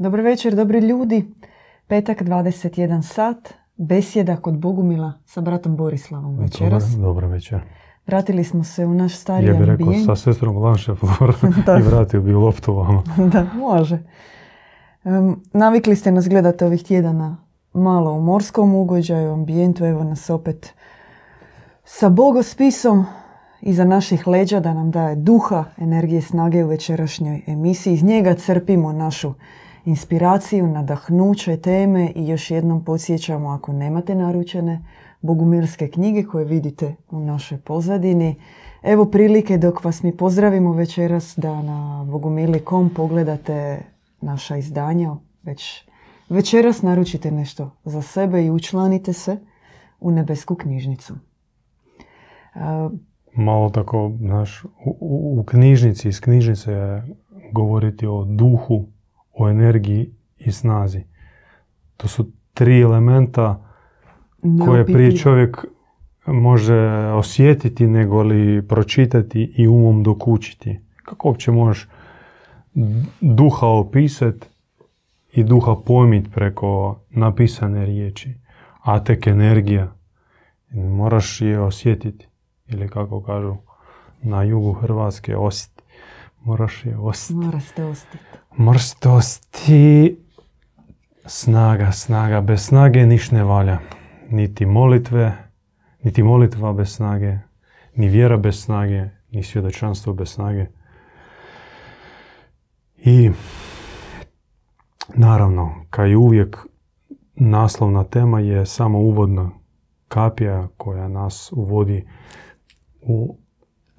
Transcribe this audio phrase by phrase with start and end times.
[0.00, 1.24] Dobro večer, dobri ljudi.
[1.86, 6.84] Petak 21 sat, besjeda kod Bogumila sa bratom Borislavom večeras.
[6.96, 7.60] Dobar, večer.
[8.06, 10.92] Vratili smo se u naš stari Ja bih rekao sa sestrom Lanše
[11.66, 11.78] Da.
[11.78, 13.02] i vratio bi loptu vama.
[13.32, 13.98] da, može.
[15.04, 17.36] Em, navikli ste nas gledati ovih tjedana
[17.72, 20.74] malo u morskom ugođaju, ambijentu, evo nas opet
[21.84, 23.04] sa bogospisom
[23.60, 27.94] iza naših leđa da nam daje duha, energije, snage u večerašnjoj emisiji.
[27.94, 29.34] Iz njega crpimo našu
[29.90, 34.84] inspiraciju, nadahnuće, teme i još jednom podsjećamo ako nemate naručene
[35.20, 38.34] bogumilske knjige koje vidite u našoj pozadini.
[38.82, 43.82] Evo prilike dok vas mi pozdravimo večeras da na bogumili.com pogledate
[44.20, 45.16] naša izdanja.
[45.42, 45.84] Već
[46.28, 49.36] večeras naručite nešto za sebe i učlanite se
[50.00, 51.14] u nebesku knjižnicu.
[53.34, 57.02] Malo tako, znaš, u- u knjižnici, iz knjižnice
[57.52, 58.86] govoriti o duhu,
[59.40, 61.04] o energiji i snazi.
[61.96, 63.66] To su tri elementa
[64.66, 65.64] koje prije čovjek
[66.26, 70.80] može osjetiti nego li pročitati i umom dokučiti.
[71.04, 71.88] Kako uopće možeš
[73.20, 74.46] duha opisati
[75.32, 78.34] i duha pojmit preko napisane riječi,
[78.82, 79.92] a tek energija.
[80.70, 82.28] Moraš je osjetiti,
[82.68, 83.56] ili kako kažu
[84.22, 85.79] na jugu Hrvatske, osjeti.
[86.44, 87.46] Moraš je osjetiti.
[87.46, 88.18] Morate ostati.
[88.56, 90.18] Moraš to osjeti.
[91.26, 92.40] Snaga, snaga.
[92.40, 93.78] Bez snage niš ne valja.
[94.30, 95.50] Niti molitve,
[96.02, 97.38] niti molitva bez snage,
[97.94, 100.66] ni vjera bez snage, ni svjedočanstvo bez snage.
[102.96, 103.30] I
[105.14, 106.56] naravno, kao i uvijek,
[107.34, 109.50] naslovna tema je samo uvodna
[110.08, 112.06] kapija koja nas uvodi
[113.00, 113.36] u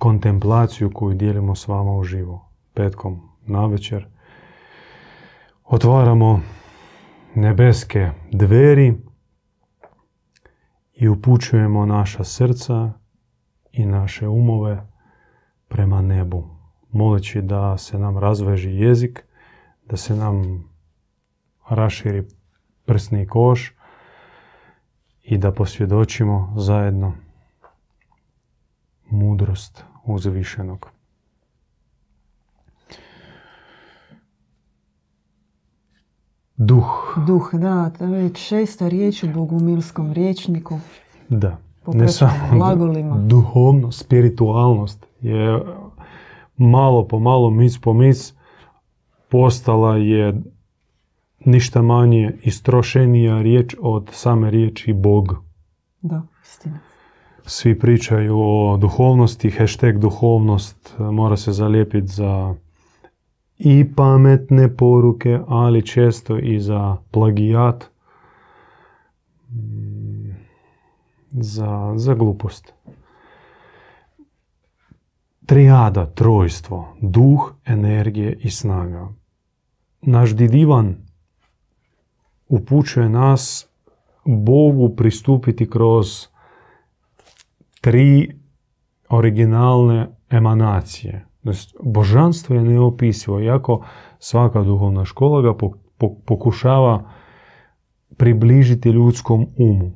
[0.01, 2.49] kontemplaciju koju dijelimo s vama uživo.
[2.73, 4.07] Petkom navečer
[5.63, 6.41] otvaramo
[7.35, 8.97] nebeske dveri
[10.93, 12.93] i upućujemo naša srca
[13.71, 14.87] i naše umove
[15.67, 16.47] prema nebu,
[16.91, 19.25] moleći da se nam razveži jezik,
[19.85, 20.63] da se nam
[21.69, 22.27] raširi
[22.85, 23.73] prsni koš
[25.23, 27.13] i da posvjedočimo zajedno
[29.09, 30.87] mudrost uzvišenog.
[36.57, 40.79] Duh, Duh, da, to je šesta riječ u bogumilskom riječniku.
[41.29, 41.57] da.
[41.87, 43.15] Ne samo glagolima.
[43.17, 45.61] duhovnost, spiritualnost je
[46.57, 48.33] malo po malo, mic po mic,
[49.29, 50.41] postala je
[51.45, 55.35] ništa manje istrošenija riječ od same riječi Bog.
[56.01, 56.79] Da, istina.
[57.53, 62.55] Svi pričaju o duhovnosti, hashtag duhovnost e, mora se zalijepiti za
[63.57, 67.89] i pametne poruke, ali često i za plagijat,
[69.49, 70.31] mm,
[71.31, 72.73] za, za glupost.
[75.45, 79.09] Trijada, trojstvo, duh, energije i snaga.
[80.01, 80.95] Naš didivan
[82.47, 83.67] upućuje nas
[84.25, 86.30] Bogu pristupiti kroz
[87.81, 88.39] tri
[89.09, 91.25] originalne emanacije.
[91.43, 93.85] Znači, božanstvo je neopisivo, iako
[94.19, 97.03] svaka duhovna škola ga po- po- pokušava
[98.17, 99.91] približiti ljudskom umu.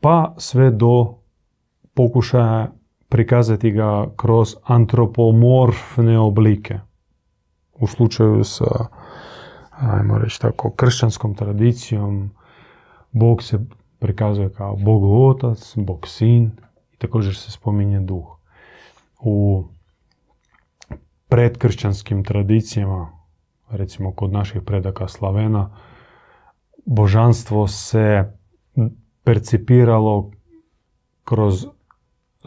[0.00, 1.14] Pa sve do
[1.94, 2.72] pokušaja
[3.08, 6.78] prikazati ga kroz antropomorfne oblike.
[7.72, 8.86] U slučaju sa,
[9.70, 12.30] ajmo reći tako, kršćanskom tradicijom,
[13.12, 13.58] Bog se
[14.00, 16.50] prikazuje kao Bog otac, Bog sin
[16.92, 18.36] i također se spominje duh.
[19.20, 19.64] U
[21.28, 23.10] predkršćanskim tradicijama,
[23.70, 25.76] recimo kod naših predaka Slavena,
[26.86, 28.32] božanstvo se
[29.24, 30.30] percipiralo
[31.24, 31.66] kroz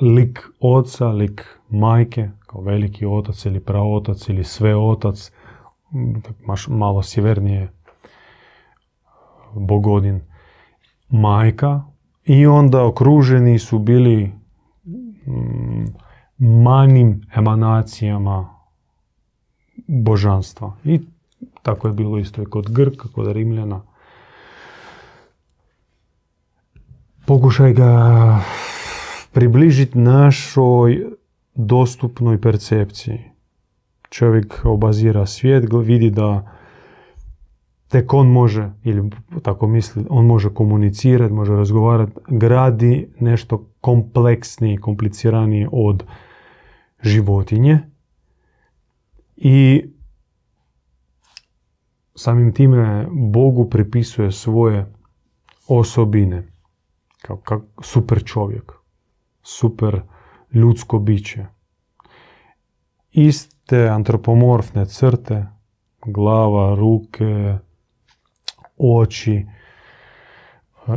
[0.02, 5.31] lik oca, lik majke, kao veliki otac ili praotac ili sve otac,
[6.68, 7.72] malo sjevernije
[9.56, 10.22] Bogodin
[11.13, 11.83] majka
[12.25, 14.31] i onda okruženi su bili
[14.85, 15.85] mm,
[16.37, 18.49] manjim emanacijama
[19.87, 20.77] božanstva.
[20.83, 20.99] I
[21.61, 23.81] tako je bilo isto i kod Grka, kod Rimljana.
[27.25, 28.39] Pokušaj ga
[29.31, 31.05] približiti našoj
[31.55, 33.19] dostupnoj percepciji.
[34.09, 36.51] Čovjek obazira svijet, vidi da
[37.93, 39.09] tek on može, ili
[39.43, 46.03] tako misli, on može komunicirati, može razgovarati, gradi nešto kompleksnije, kompliciranije od
[47.01, 47.79] životinje
[49.35, 49.85] i
[52.16, 54.93] samim time Bogu pripisuje svoje
[55.67, 56.47] osobine.
[57.22, 58.72] Kao, kao super čovjek.
[59.43, 60.01] Super
[60.53, 61.46] ljudsko biće.
[63.11, 65.46] Iste antropomorfne crte,
[66.05, 67.57] glava, ruke,
[68.84, 69.46] oči,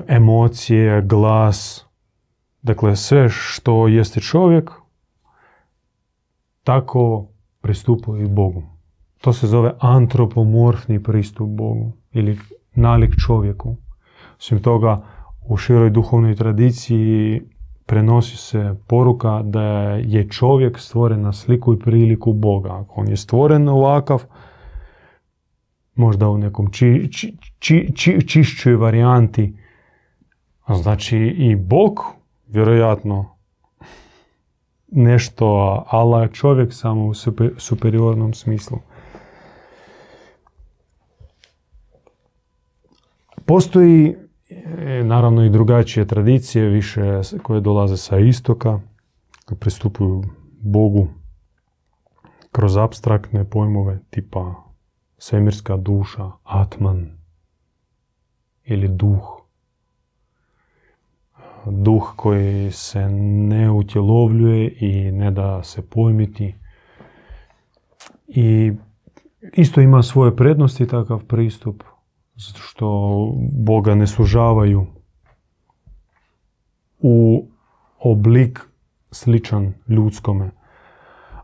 [0.08, 1.86] emocije, glas.
[2.62, 4.70] Dakle, sve što jeste čovjek,
[6.64, 7.26] tako
[7.60, 8.62] pristupuje i Bogu.
[9.20, 12.38] To se zove antropomorfni pristup Bogu ili
[12.74, 13.76] nalik čovjeku.
[14.38, 15.02] Osim toga,
[15.48, 17.42] u široj duhovnoj tradiciji
[17.86, 22.68] prenosi se poruka da je čovjek stvoren na sliku i priliku Boga.
[22.68, 24.22] Ako on je stvoren ovakav,
[25.96, 27.10] možda u nekom či,
[27.94, 29.56] či, čišćoj varijanti,
[30.74, 32.00] znači i Bog,
[32.46, 33.36] vjerojatno,
[34.88, 35.46] nešto,
[36.22, 37.14] je čovjek samo u
[37.58, 38.78] superiornom smislu.
[43.46, 44.16] Postoji
[44.50, 48.80] e, naravno i drugačije tradicije, više koje dolaze sa istoka,
[49.44, 50.22] koje pristupuju
[50.60, 51.08] Bogu
[52.52, 54.65] kroz abstraktne pojmove tipa
[55.18, 57.18] svemirska duša, atman
[58.64, 59.36] ili duh.
[61.66, 63.08] Duh koji se
[63.48, 66.54] ne utjelovljuje i ne da se pojmiti.
[68.26, 68.72] I
[69.52, 71.82] isto ima svoje prednosti takav pristup
[72.36, 72.86] zato što
[73.52, 74.86] Boga ne sužavaju
[76.98, 77.46] u
[77.98, 78.60] oblik
[79.10, 80.50] sličan ljudskome.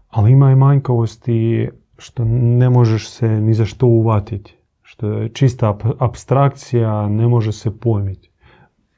[0.09, 1.69] Ali ima i manjkavosti
[1.99, 4.57] što ne možeš se ni za što uvatiti.
[4.83, 8.31] Što je čista abstrakcija, ne može se pojmiti.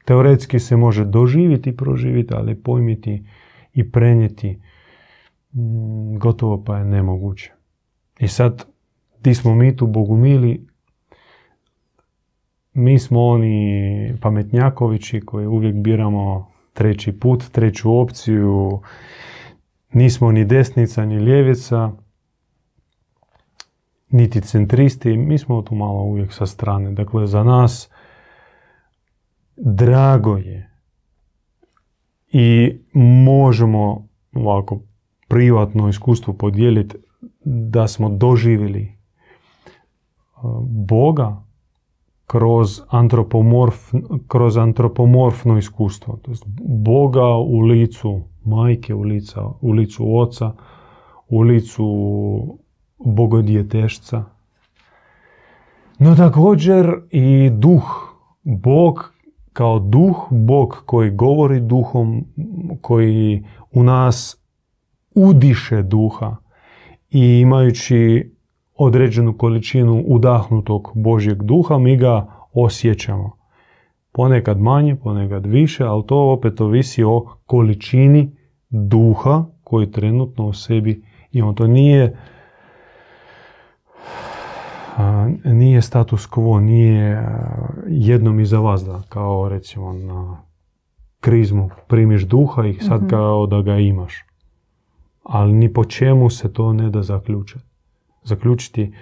[0.05, 3.27] Teoretski se može doživjeti i proživjeti, ali pojmiti
[3.73, 4.59] i prenijeti
[5.53, 7.51] mm, gotovo pa je nemoguće.
[8.19, 8.65] I sad,
[9.21, 10.67] ti smo mi tu bogumili
[12.75, 18.81] mi smo oni pametnjakovići koji uvijek biramo treći put, treću opciju,
[19.93, 21.91] nismo ni desnica ni ljevica,
[24.15, 26.91] niti centristi, mi smo tu malo uvijek sa strane.
[26.91, 27.89] Dakle, za nas
[29.57, 30.71] drago je
[32.31, 34.79] i možemo ovako
[35.27, 36.97] privatno iskustvo podijeliti
[37.45, 38.97] da smo doživjeli
[40.61, 41.43] Boga
[42.27, 43.93] kroz, antropomorf,
[44.27, 46.17] kroz antropomorfno iskustvo.
[46.21, 46.43] To jest
[46.83, 50.53] Boga u licu majke, u, lica, u licu oca,
[51.27, 51.85] u licu
[52.97, 54.23] bogodjetešca.
[55.99, 59.13] No također i duh, Bog
[59.53, 62.25] kao duh, Bog koji govori duhom,
[62.81, 64.37] koji u nas
[65.15, 66.35] udiše duha
[67.09, 68.31] i imajući
[68.75, 73.31] određenu količinu udahnutog Božjeg duha, mi ga osjećamo.
[74.11, 78.31] Ponekad manje, ponekad više, ali to opet ovisi o količini
[78.69, 81.53] duha koji trenutno u sebi imamo.
[81.53, 82.17] To nije
[85.43, 87.27] nije status quo, nije
[87.87, 90.37] jednom iza vas da, kao recimo na
[91.19, 93.09] krizmu primiš duha i sad mhm.
[93.09, 94.23] kao da ga imaš.
[95.23, 97.75] Ali ni po čemu se to ne da zaključiti
[98.25, 98.93] zaključiti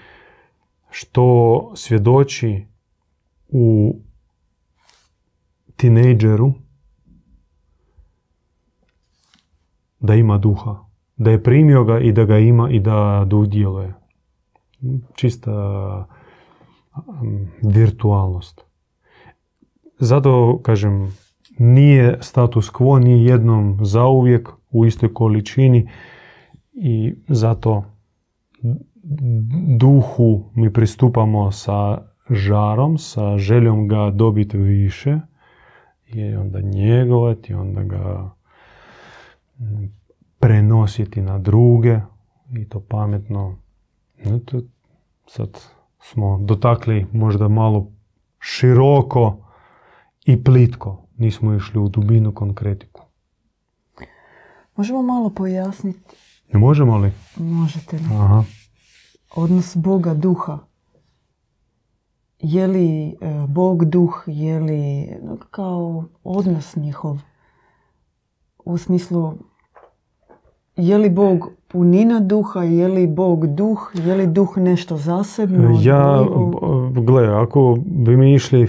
[0.89, 2.65] što svjedoči
[3.47, 3.95] u
[5.75, 6.53] tinejdžeru
[9.99, 10.85] da ima duha,
[11.17, 13.93] da je primio ga i da ga ima i da, da udjeluje.
[15.15, 15.51] Čista
[16.95, 18.61] um, virtualnost.
[19.99, 21.17] Zato, kažem,
[21.57, 25.89] nije status quo, nije jednom zauvijek u istoj količini
[26.73, 27.83] i zato
[29.79, 35.19] duhu mi pristupamo sa žarom, sa željom ga dobiti više
[36.07, 38.31] i onda njegovati, onda ga
[39.59, 39.85] mm,
[40.39, 41.99] prenositi na druge
[42.57, 43.57] i to pametno.
[45.25, 45.59] Sad
[45.99, 47.91] smo dotakli možda malo
[48.39, 49.37] široko
[50.25, 51.07] i plitko.
[51.17, 53.01] Nismo išli u dubinu konkretiku.
[54.75, 56.15] Možemo malo pojasniti?
[56.53, 57.11] Ne možemo li?
[57.37, 58.03] Možete li?
[58.11, 58.43] Aha
[59.35, 60.59] odnos Boga duha.
[62.39, 63.13] Je li e,
[63.47, 65.09] Bog duh, je li
[65.51, 67.17] kao odnos njihov
[68.65, 69.33] u smislu
[70.75, 75.79] je li Bog punina duha, je li Bog duh, je li duh nešto zasebno?
[75.81, 76.25] Ja,
[77.01, 78.67] gle, ako bi mi išli...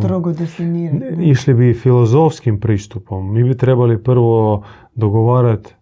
[0.00, 1.30] Strogo definirati.
[1.30, 3.32] Išli bi filozofskim pristupom.
[3.32, 4.62] Mi bi trebali prvo
[4.94, 5.74] dogovarati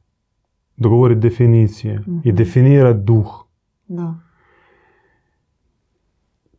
[0.77, 2.37] dogovoriti definicije i mhm.
[2.37, 3.45] definirati duh.
[3.87, 4.15] Da.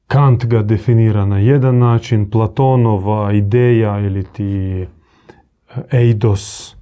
[0.07, 4.85] Kant ga definira na jedan način, Platonova ideja ili ti
[5.91, 6.75] eidos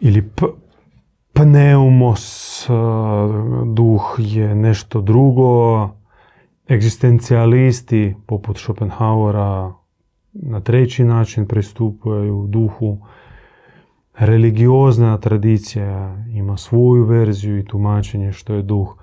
[0.00, 0.46] ili p-
[1.40, 2.66] pneumos,
[3.66, 5.88] duh je nešto drugo,
[6.68, 9.72] egzistencijalisti poput Schopenhauera
[10.32, 12.98] na treći način pristupaju duhu,
[14.14, 18.96] religiozna tradicija ima svoju verziju i tumačenje što je duh.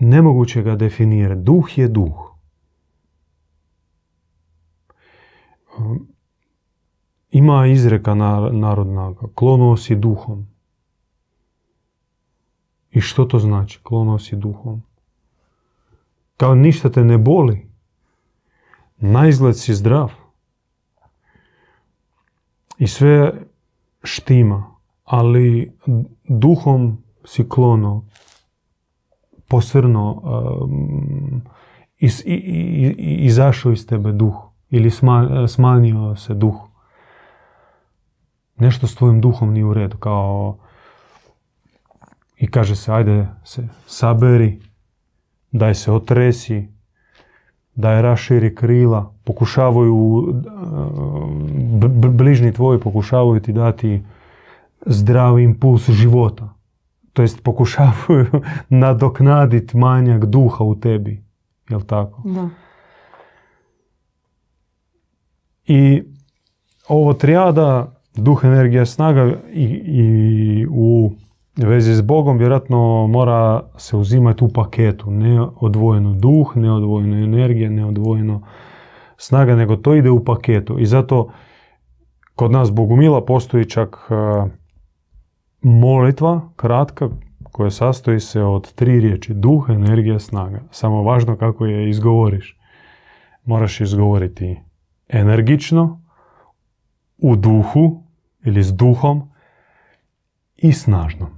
[0.00, 1.40] Nemoguće ga definirati.
[1.40, 2.32] Duh je duh.
[7.30, 8.14] Ima izreka
[8.52, 10.55] narodna, klonuo si duhom.
[12.96, 14.82] I što to znači, klonuo si duhom?
[16.36, 17.68] Kao ništa te ne boli.
[18.96, 20.12] Na izgled si zdrav.
[22.78, 23.32] I sve
[24.02, 24.64] štima,
[25.04, 25.72] ali
[26.28, 28.04] duhom si klono,
[29.48, 30.22] posrno,
[31.98, 32.22] iz,
[33.18, 34.34] izašao iz tebe duh
[34.70, 34.90] ili
[35.48, 36.56] smanjio se duh.
[38.56, 40.58] Nešto s tvojim duhom nije u redu, kao
[42.36, 44.60] i kaže se, ajde se saberi,
[45.52, 46.68] daj se otresi,
[47.74, 50.26] daj raširi krila, pokušavaju,
[52.12, 54.02] bližni tvoji pokušavaju ti dati
[54.86, 56.54] zdravi impuls života.
[57.12, 58.26] To jest pokušavaju
[58.68, 61.22] nadoknaditi manjak duha u tebi.
[61.70, 62.22] Jel tako?
[62.24, 62.48] Da.
[65.66, 66.02] I
[66.88, 71.12] ovo trijada, duh, energija, snaga i, i u
[71.56, 75.10] vezi s Bogom vjerojatno mora se uzimati u paketu.
[75.10, 78.42] Ne odvojeno duh, ne odvojeno energija, ne odvojeno
[79.16, 80.78] snaga, nego to ide u paketu.
[80.78, 81.30] I zato
[82.34, 84.14] kod nas Bogumila postoji čak e,
[85.62, 87.08] molitva kratka
[87.52, 89.34] koja sastoji se od tri riječi.
[89.34, 90.62] Duh, energija, snaga.
[90.70, 92.58] Samo važno kako je izgovoriš.
[93.44, 94.60] Moraš izgovoriti
[95.08, 96.00] energično,
[97.18, 98.02] u duhu
[98.44, 99.30] ili s duhom
[100.56, 101.35] i snažno.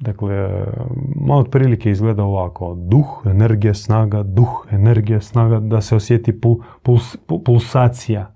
[0.00, 0.66] Dakle,
[1.16, 2.74] malo otprilike izgleda ovako.
[2.78, 6.40] Duh, energija, snaga, duh, energija, snaga, da se osjeti
[7.44, 8.34] pulsacija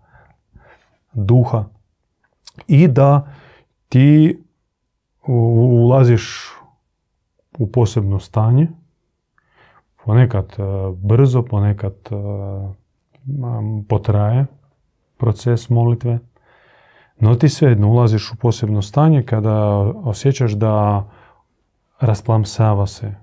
[1.15, 1.65] duha.
[2.67, 3.27] I da
[3.89, 4.39] ti
[5.27, 6.53] ulaziš
[7.59, 8.69] u posebno stanje,
[10.05, 10.63] ponekad e,
[10.97, 12.15] brzo, ponekad e,
[13.89, 14.47] potraje
[15.17, 16.19] proces molitve,
[17.19, 19.55] no ti svejedno ulaziš u posebno stanje kada
[20.05, 21.05] osjećaš da
[22.05, 23.15] rasplamsava se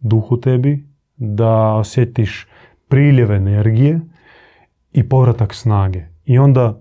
[0.00, 2.46] duh u tebi, da osjetiš
[2.88, 4.00] priljev energije
[4.92, 6.06] i povratak snage.
[6.24, 6.80] I onda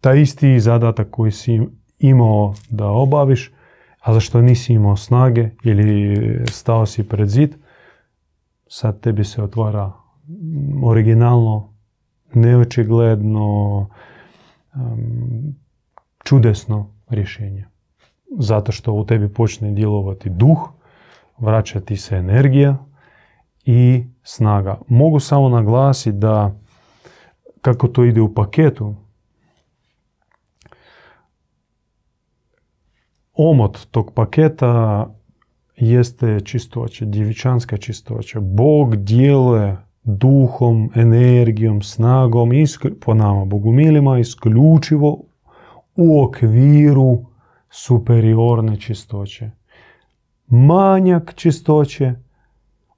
[0.00, 1.60] taj isti zadatak koji si
[1.98, 3.52] imao da obaviš,
[4.00, 6.16] a zašto nisi imao snage ili
[6.50, 7.54] stao si pred zid,
[8.66, 9.92] sad tebi se otvara
[10.84, 11.72] originalno,
[12.34, 13.88] neočigledno,
[16.24, 17.71] čudesno rješenje
[18.38, 20.70] zato što u tebi počne djelovati duh,
[21.38, 22.76] vraćati se energija
[23.64, 24.78] i snaga.
[24.88, 26.54] Mogu samo naglasiti da
[27.60, 28.94] kako to ide u paketu,
[33.34, 35.06] omot tog paketa
[35.76, 38.40] jeste čistoća, djevičanska čistoća.
[38.40, 42.50] Bog djeluje duhom, energijom, snagom,
[43.00, 45.18] po nama bogumilima, isključivo
[45.96, 47.31] u okviru
[47.72, 49.50] superiorne čistoće.
[50.46, 52.14] Manjak čistoće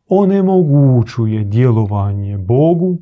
[0.09, 2.99] onemogućuje djelovanje Bogu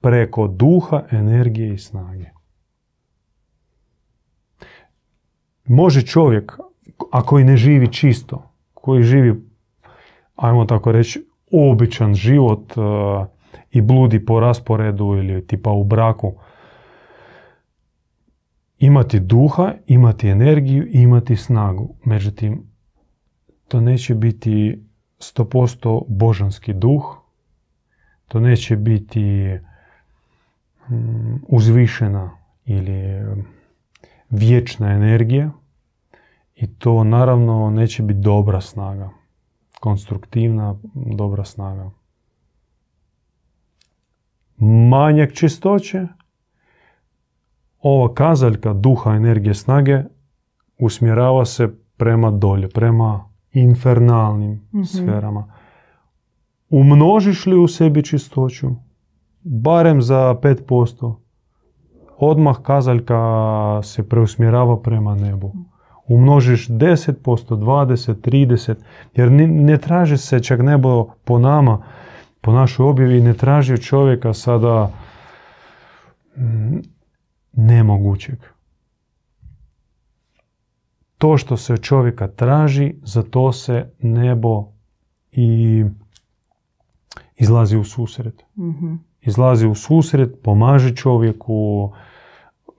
[0.00, 2.30] preko duha, energije i snage.
[5.64, 6.58] Može čovjek,
[7.10, 9.42] ako i ne živi čisto, koji živi,
[10.36, 13.26] ajmo tako reći, običan život uh,
[13.70, 16.34] i bludi po rasporedu ili tipa u braku,
[18.78, 21.94] imati duha, imati energiju i imati snagu.
[22.04, 22.62] Međutim,
[23.68, 24.84] to neće biti
[25.18, 27.16] 100% božanski duh,
[28.28, 29.58] to neće biti
[30.90, 32.30] mm, uzvišena
[32.64, 33.24] ili
[34.30, 35.50] vječna energija
[36.54, 39.10] i to naravno neće biti dobra snaga,
[39.80, 41.90] konstruktivna dobra snaga.
[44.90, 46.06] Manjak čistoće
[47.82, 50.02] ova kazaljka duha, energije, snage
[50.78, 55.52] usmjerava se prema dolje, prema infernalnim mm sferama.
[56.70, 58.70] Umnožiš li u sebi čistoću,
[59.42, 61.14] barem za 5%,
[62.18, 63.20] odmah kazaljka
[63.82, 65.52] se preusmjerava prema nebu.
[66.08, 68.74] Umnožiš 10%, 20, 30,
[69.14, 71.82] jer ne, traži se čak nebo po nama
[72.40, 74.90] po našoj objavi ne traži čovjeka sada
[76.36, 76.78] mm,
[77.52, 78.38] nemogućeg.
[81.18, 84.66] To što se od čovjeka traži, za to se nebo
[85.32, 85.84] i
[87.36, 88.44] izlazi u susret.
[88.58, 88.94] Mhm.
[89.20, 91.92] Izlazi u susret, pomaže čovjeku,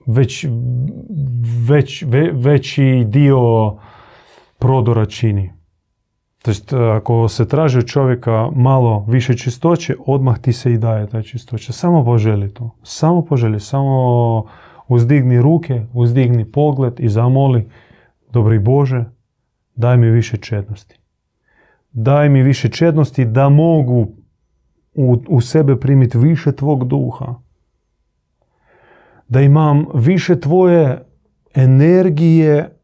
[0.06, 0.46] već,
[1.68, 3.76] već, ve- veći dio
[4.58, 5.52] prodora čini.
[6.42, 11.06] To jest, ako se traži od čovjeka malo više čistoće, odmah ti se i daje
[11.06, 11.72] ta čistoća.
[11.72, 12.70] Samo poželi to.
[12.82, 13.60] Samo poželi.
[13.60, 14.44] Samo
[14.88, 17.68] uzdigni ruke, uzdigni pogled i zamoli
[18.32, 19.04] Dobri Bože,
[19.74, 21.00] daj mi više čednosti.
[21.92, 24.08] Daj mi više čednosti da mogu
[24.94, 27.34] u, u sebe primiti više tvog duha.
[29.28, 31.04] Da imam više tvoje
[31.54, 32.76] energije,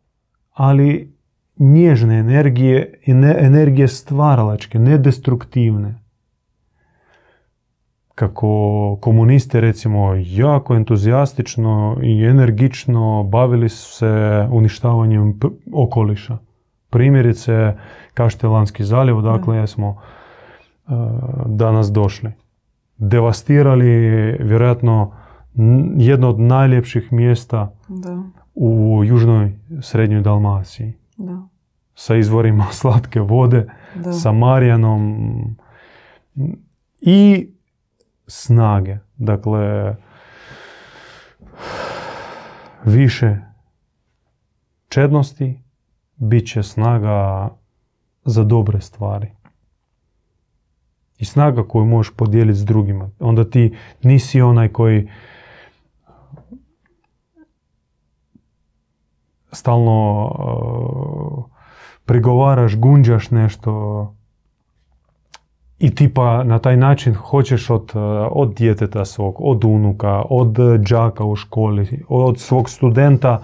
[0.53, 1.16] ali
[1.59, 2.93] nježne energije
[3.39, 5.95] energije stvaralačke, nedestruktivne.
[8.15, 16.39] Kako komuniste recimo jako entuzijastično i energično bavili su se uništavanjem p- okoliša.
[16.91, 17.75] Primjerice
[18.15, 20.95] Kaštelanski zaljev, odakle smo uh,
[21.47, 22.33] danas došli.
[22.97, 23.91] Devastirali
[24.41, 25.13] vjerojatno
[25.97, 28.23] jedno od najljepših mjesta Da,
[28.55, 31.49] u južnoj srednjoj Dalmaciji da,
[31.95, 34.13] sa izvorima slatke vode, da.
[34.13, 35.57] sa Marijanom
[37.01, 37.49] i
[38.27, 38.97] snage.
[39.17, 39.95] Dakle,
[42.85, 43.37] više
[44.89, 45.61] čednosti,
[46.17, 47.49] bit će snaga
[48.25, 49.31] za dobre stvari.
[51.19, 53.11] I snaga koju možeš podijeliti s drugima.
[53.19, 55.09] Onda ti nisi onaj koji
[59.57, 61.45] stalno uh,
[62.05, 64.13] prigovaraš, gunđaš nešto
[65.79, 70.57] i tipa na taj način hoćeš od, uh, od djeteta svog, od unuka, od
[70.91, 73.43] đaka u školi, od svog studenta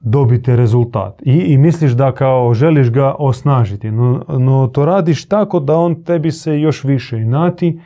[0.00, 1.22] dobiti rezultat.
[1.22, 6.04] I, I misliš da kao želiš ga osnažiti, no, no to radiš tako da on
[6.04, 7.80] tebi se još više inati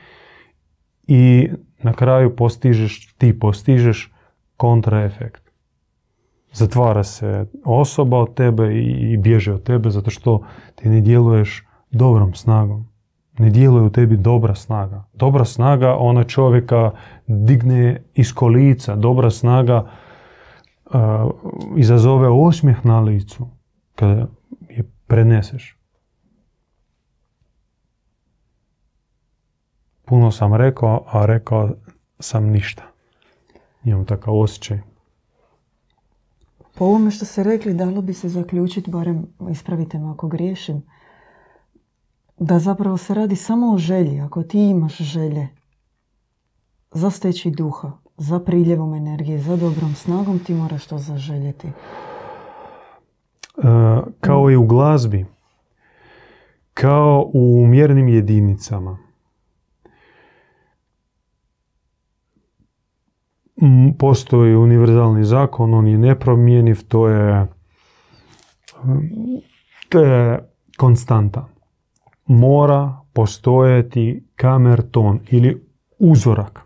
[1.07, 1.49] i
[1.83, 4.13] na kraju postižeš, ti postižeš
[4.57, 5.42] kontraefekt
[6.53, 10.43] zatvara se osoba od tebe i, i bježe od tebe zato što
[10.75, 12.89] ti ne djeluješ dobrom snagom.
[13.39, 15.05] Ne djeluje u tebi dobra snaga.
[15.13, 16.91] Dobra snaga ona čovjeka
[17.27, 18.97] digne iz kolica.
[18.97, 19.91] Dobra snaga
[20.85, 21.01] uh,
[21.77, 23.49] izazove osmijeh na licu
[23.95, 24.27] kada
[24.69, 25.79] je preneseš.
[30.05, 31.71] Puno sam rekao, a rekao
[32.19, 32.83] sam ništa.
[33.85, 34.92] Imam takav osjećaj.
[36.75, 40.83] Po ovome što ste rekli, dalo bi se zaključiti, barem ispravite me ako griješim,
[42.39, 44.21] da zapravo se radi samo o želji.
[44.21, 45.49] Ako ti imaš želje
[46.91, 51.69] za steći duha, za priljevom energije, za dobrom snagom, ti moraš to zaželjeti.
[51.69, 51.73] E,
[54.21, 55.27] kao i u glazbi,
[56.75, 58.99] kao u mjernim jedinicama.
[63.52, 63.52] M,
[63.99, 67.47] Postoji univerzalni zakon, on je nepromjenjiv, to je,
[69.89, 70.05] to
[70.77, 71.49] konstanta.
[72.27, 75.67] Mora postojati kamerton ili
[75.99, 76.61] uzorak.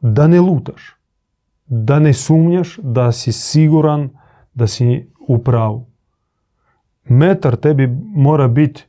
[0.00, 0.96] Da ne lutaš,
[1.66, 4.10] da ne sumnjaš, da si siguran
[4.54, 5.86] da si u pravu.
[7.04, 8.84] Metar tebi mora biti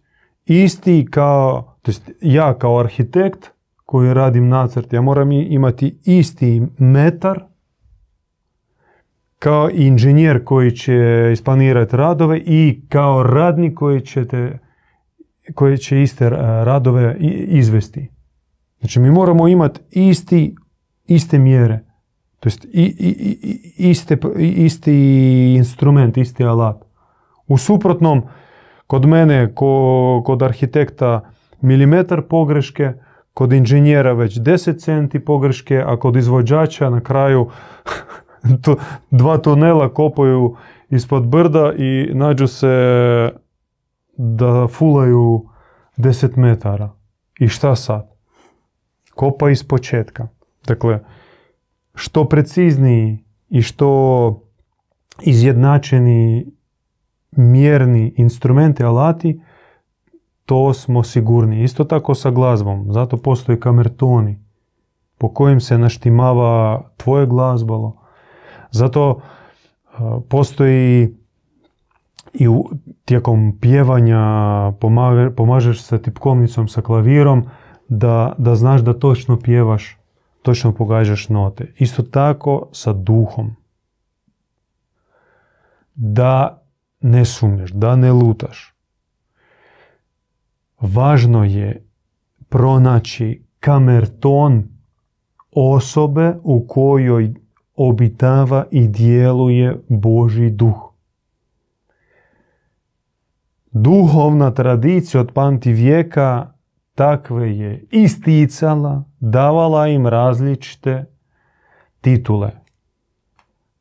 [0.45, 3.51] isti kao, to ja kao arhitekt
[3.91, 7.43] koji radim nacrt, ja moram imati isti metar
[9.39, 14.59] kao inženjer koji će isplanirati radove i kao radnik koji će, te,
[15.55, 17.15] koji će iste ra- radove
[17.47, 18.09] izvesti.
[18.79, 20.55] Znači mi moramo imati isti,
[21.05, 21.79] iste mjere.
[22.39, 24.93] To jest i, i, iste, isti
[25.57, 26.83] instrument, isti alat.
[27.47, 28.23] U suprotnom,
[28.87, 31.21] kod mene, ko, kod arhitekta
[31.61, 32.93] milimetar pogreške,
[33.33, 37.49] kod inženjera već 10 centi pogreške, a kod izvođača na kraju
[38.63, 38.77] tu,
[39.11, 40.55] dva tunela kopaju
[40.89, 42.67] ispod brda i nađu se
[44.17, 45.45] da fulaju
[45.97, 46.91] 10 metara.
[47.39, 48.11] I šta sad?
[49.15, 50.27] Kopa iz početka.
[50.67, 50.99] Dakle,
[51.95, 54.41] što precizniji i što
[55.21, 56.51] izjednačeni
[57.31, 59.41] mjerni instrumenti, alati,
[60.51, 61.63] to smo sigurni.
[61.63, 62.87] Isto tako sa glazbom.
[62.93, 64.39] Zato postoji kamertoni
[65.17, 67.95] po kojim se naštimava tvoje glazbalo.
[68.71, 71.15] Zato uh, postoji
[72.33, 72.69] i u,
[73.05, 74.23] tijekom pjevanja
[74.79, 77.45] pomaže, pomažeš sa tipkovnicom, sa klavirom,
[77.87, 79.97] da, da znaš da točno pjevaš,
[80.41, 81.73] točno pogađaš note.
[81.77, 83.55] Isto tako sa duhom.
[85.95, 86.63] Da
[87.01, 88.70] ne sumnješ, da ne lutaš.
[90.81, 91.87] Važno je
[92.49, 94.63] pronaći kamerton
[95.51, 97.33] osobe u kojoj
[97.75, 100.91] obitava i djeluje Boži duh.
[103.71, 106.53] Duhovna tradicija od pamti vijeka
[106.95, 111.05] takve je isticala, davala im različite
[112.01, 112.51] titule.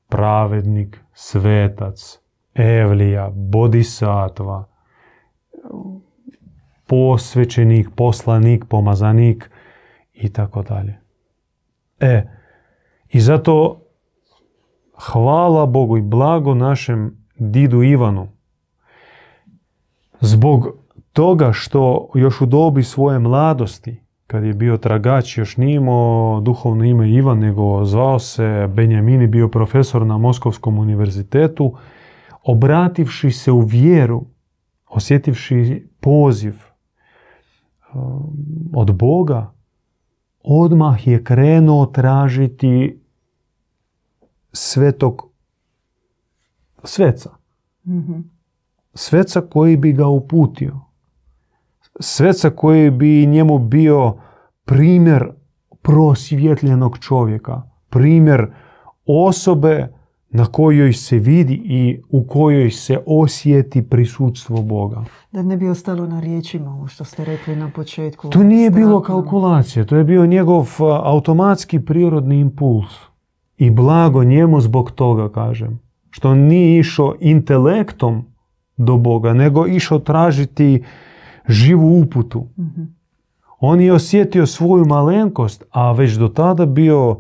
[0.09, 2.19] Pravednik, svetac,
[2.55, 4.65] evlija, bodisatva,
[6.91, 9.51] posvećenik, poslanik, pomazanik
[10.15, 10.99] i tako dalje.
[12.01, 12.27] E,
[13.09, 13.81] i zato
[14.95, 18.29] hvala Bogu i blago našem didu Ivanu.
[20.21, 20.69] Zbog
[21.13, 26.85] toga što još u dobi svoje mladosti, kad je bio tragač, još nije imao duhovno
[26.85, 31.75] ime Ivan, nego zvao se Benjamin bio profesor na Moskovskom univerzitetu,
[32.43, 34.25] obrativši se u vjeru,
[34.89, 36.70] osjetivši poziv
[38.75, 39.53] od Boga,
[40.43, 43.01] odmah je krenuo tražiti
[44.53, 45.29] svetog
[46.85, 47.31] sveca.
[48.95, 50.81] Sveca koji bi ga uputio.
[52.01, 54.17] Sveca koji bi njemu bio
[54.65, 55.31] primjer
[55.83, 57.63] prosvjetljenog čovjeka.
[57.89, 58.53] Primjer
[59.07, 60.00] osobe
[60.31, 65.05] na kojoj se vidi i u kojoj se osjeti prisutstvo Boga.
[65.33, 68.29] Da ne bi ostalo na riječima, ovo što ste rekli na početku.
[68.29, 72.93] To nije bilo kalkulacija, to je bio njegov automatski prirodni impuls.
[73.59, 75.81] I blago njemu zbog toga, kažem.
[76.11, 78.25] Što nije išao intelektom
[78.77, 80.83] do Boga, nego išao tražiti
[81.49, 82.47] živu uputu.
[83.59, 87.17] On je osjetio svoju malenkost, a već do tada bio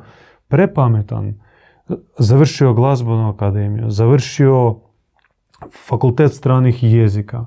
[0.48, 1.39] prepametan
[2.18, 4.80] završio glazbenu akademiju, završio
[5.88, 7.46] fakultet stranih jezika,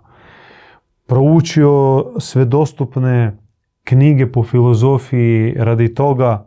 [1.08, 3.38] proučio sve dostupne
[3.84, 6.46] knjige po filozofiji, radi toga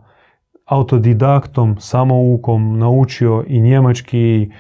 [0.65, 4.51] autodidaktom, samoukom naučio i njemački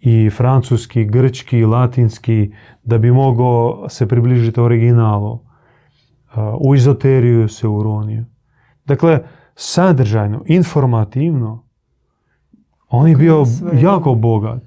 [0.00, 5.40] i francuski, grčki, i latinski, da bi mogao se približiti originalu.
[6.60, 8.24] U izoteriju se uronio.
[8.84, 9.18] Dakle,
[9.54, 11.69] sadržajno, informativno,
[12.90, 13.44] on je bio
[13.80, 14.62] jako bogat.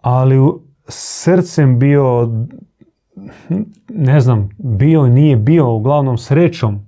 [0.00, 0.38] Ali
[0.88, 2.30] srcem bio,
[3.88, 6.80] ne znam, bio, nije bio, uglavnom srećom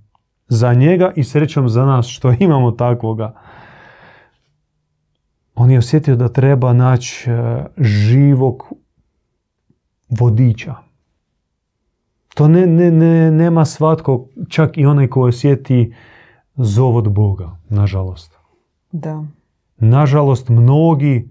[0.49, 3.35] za njega i srećom za nas što imamo takvoga.
[5.55, 8.63] On je osjetio da treba naći e, živog
[10.21, 10.75] vodiča.
[12.35, 15.95] To ne, ne, ne, nema svatko, čak i onaj koji osjeti
[16.57, 18.33] zov od Boga, nažalost.
[18.93, 19.25] Da.
[19.79, 21.29] Nažalost, mnogi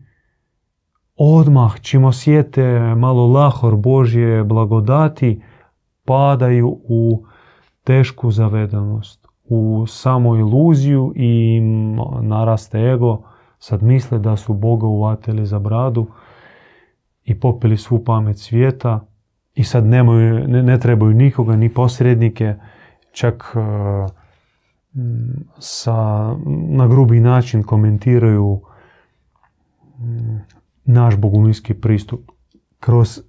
[1.16, 5.42] odmah čim osjete malo lahor Božje blagodati,
[6.06, 7.26] padaju u
[7.84, 11.62] tešku zavedanost, u samo iluziju i
[12.22, 13.22] naraste ego.
[13.60, 16.08] Sad misle da su Boga uvatili za bradu
[17.24, 19.06] i popili svu pamet svijeta
[19.54, 22.56] i sad nemaju, ne, ne trebaju nikoga, ni posrednike,
[23.12, 23.56] čak
[25.60, 25.96] sa,
[26.70, 28.62] na grubi način komentiraju
[30.00, 30.38] mm,
[30.86, 32.20] naš boguminski pristup
[32.80, 33.22] kroz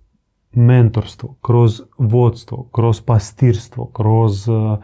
[0.53, 4.79] mentorstvo, kroz vodstvo, kroz pastirstvo, kroz uh,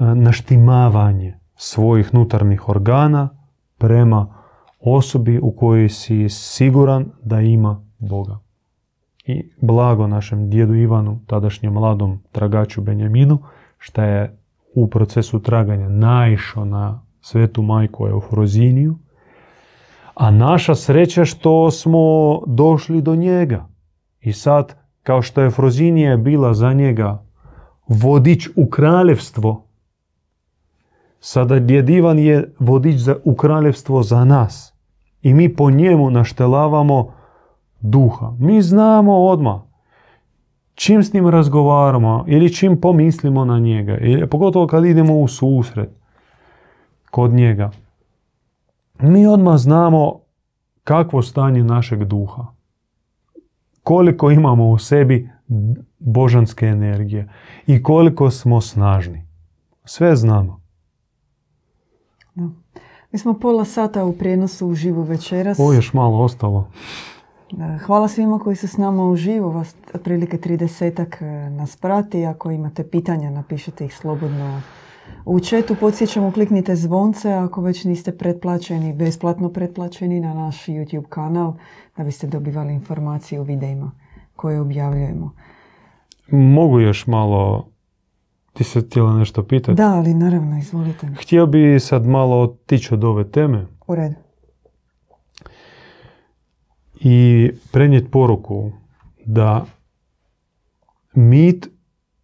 [0.00, 3.28] naštimavanje svojih nutarnjih organa
[3.78, 4.34] prema
[4.80, 8.38] osobi u kojoj si siguran da ima Boga.
[9.24, 13.38] I blago našem djedu Ivanu, tadašnjem mladom tragaču Benjaminu,
[13.78, 14.41] što je
[14.74, 18.98] u procesu traganja naišao na svetu majku Eufroziniju,
[20.14, 23.68] a naša sreća što smo došli do njega.
[24.20, 27.24] I sad, kao što je Efrozinija bila za njega
[27.88, 29.66] vodič u kraljevstvo,
[31.20, 34.74] sada djedivan je vodič za, u kraljevstvo za nas.
[35.22, 37.12] I mi po njemu naštelavamo
[37.80, 38.32] duha.
[38.38, 39.60] Mi znamo odmah
[40.82, 45.90] čim s njim razgovaramo ili čim pomislimo na njega, ili, pogotovo kad idemo u susret
[47.10, 47.70] kod njega,
[49.00, 50.20] mi odmah znamo
[50.84, 52.46] kakvo stanje našeg duha.
[53.82, 55.30] Koliko imamo u sebi
[55.98, 57.28] božanske energije
[57.66, 59.26] i koliko smo snažni.
[59.84, 60.60] Sve znamo.
[63.12, 65.58] Mi smo pola sata u prijenosu u živu večeras.
[65.60, 66.70] O, još malo ostalo.
[67.86, 72.24] Hvala svima koji su s nama uživo, vas otprilike 30 e, nas prati.
[72.24, 74.60] Ako imate pitanja, napišite ih slobodno
[75.24, 75.76] u chatu.
[75.80, 81.54] Podsjećamo, kliknite zvonce ako već niste pretplaćeni, besplatno pretplaćeni na naš YouTube kanal
[81.96, 83.90] da biste dobivali informacije o videima
[84.36, 85.34] koje objavljujemo.
[86.30, 87.68] Mogu još malo,
[88.52, 89.76] ti se htjela nešto pitati?
[89.76, 91.06] Da, ali naravno, izvolite.
[91.20, 94.14] Htio bi sad malo otići od ove teme U redu.
[97.04, 98.72] I prenijeti poruku
[99.26, 99.66] da
[101.14, 101.68] mit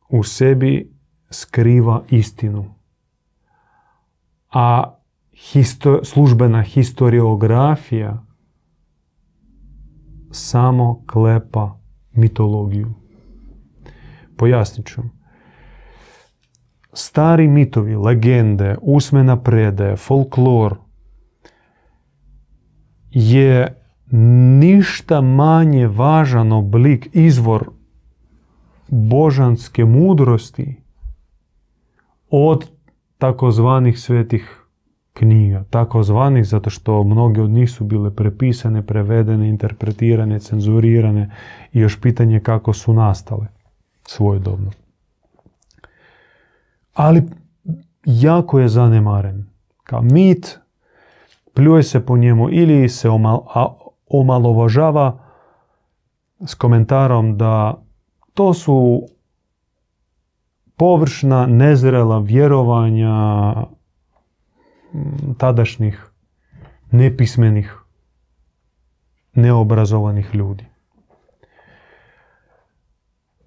[0.09, 0.97] u sebi
[1.31, 2.75] skriva istinu.
[4.53, 4.95] A
[5.33, 8.25] histo- službena historiografija
[10.31, 11.81] samo klepa
[12.13, 12.95] mitologiju.
[14.37, 15.03] Pojasnit ću.
[16.93, 20.77] Stari mitovi, legende, usmena predaje, folklor
[23.11, 23.75] je
[24.11, 27.71] ništa manje važan oblik, izvor
[28.89, 30.77] božanske mudrosti
[32.31, 32.71] od
[33.19, 34.65] takozvanih svetih
[35.13, 35.65] knjiga.
[35.71, 41.31] Takozvanih zato što mnoge od njih su bile prepisane, prevedene, interpretirane, cenzurirane
[41.73, 43.47] i još pitanje kako su nastale
[44.03, 44.71] svojedobno.
[46.95, 47.23] Ali
[48.05, 49.47] jako je zanemaren.
[49.85, 50.59] Kao mit,
[51.55, 53.09] pljuje se po njemu ili se
[54.11, 55.19] omalovažava
[56.47, 57.83] s komentarom da
[58.35, 59.03] to su
[60.77, 63.15] površna, nezrela vjerovanja
[64.93, 66.11] mm, tadašnjih
[66.91, 67.79] nepismenih,
[69.35, 70.65] neobrazovanih ljudi.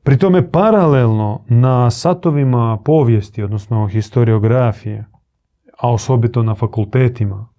[0.03, 5.05] Pri tome paralelno na satovima povijesti, odnosno historiografije,
[5.77, 7.50] a osobito na fakultetima,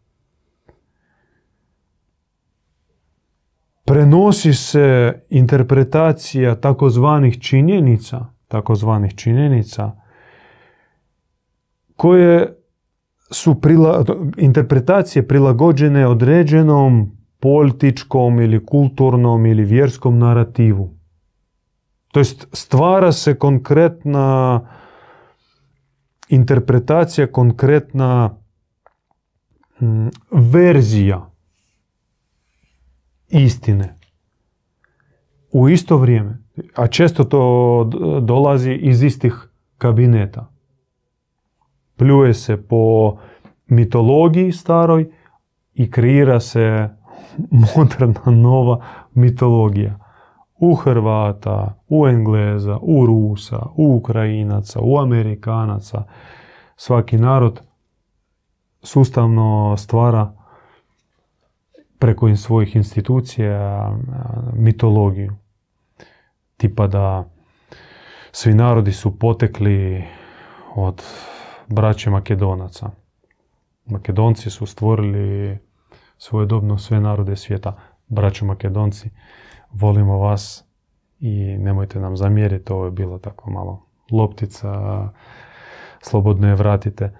[3.92, 9.92] prenosi se interpretacija takozvanih činjenica, takozvanih činjenica,
[11.96, 12.56] koje
[13.30, 14.04] su prila,
[14.36, 20.90] interpretacije prilagođene određenom političkom ili kulturnom ili vjerskom narativu.
[22.12, 24.60] To jest stvara se konkretna
[26.28, 28.36] interpretacija, konkretna
[29.80, 31.31] mm, verzija
[33.32, 33.98] istine.
[35.52, 36.38] U isto vrijeme,
[36.76, 37.84] a često to
[38.22, 40.52] dolazi iz istih kabineta.
[41.96, 43.16] Pljuje se po
[43.66, 45.10] mitologiji staroj
[45.74, 46.88] i kreira se
[47.76, 49.98] moderna nova mitologija.
[50.56, 56.02] U Hrvata, u Engleza, u Rusa, u Ukrajinaca, u Amerikanaca.
[56.76, 57.60] Svaki narod
[58.82, 60.32] sustavno stvara
[62.02, 63.96] preko svojih institucija a,
[64.52, 65.32] mitologiju.
[66.56, 67.24] Tipa da
[68.32, 70.04] svi narodi su potekli
[70.74, 71.02] od
[71.68, 72.90] braće Makedonaca.
[73.86, 75.58] Makedonci su stvorili
[76.18, 77.76] svojedobno sve narode svijeta.
[78.08, 79.10] Braćo Makedonci,
[79.70, 80.64] volimo vas
[81.20, 85.08] i nemojte nam zamjeriti, ovo je bilo tako malo loptica,
[86.00, 87.16] slobodno je vratite.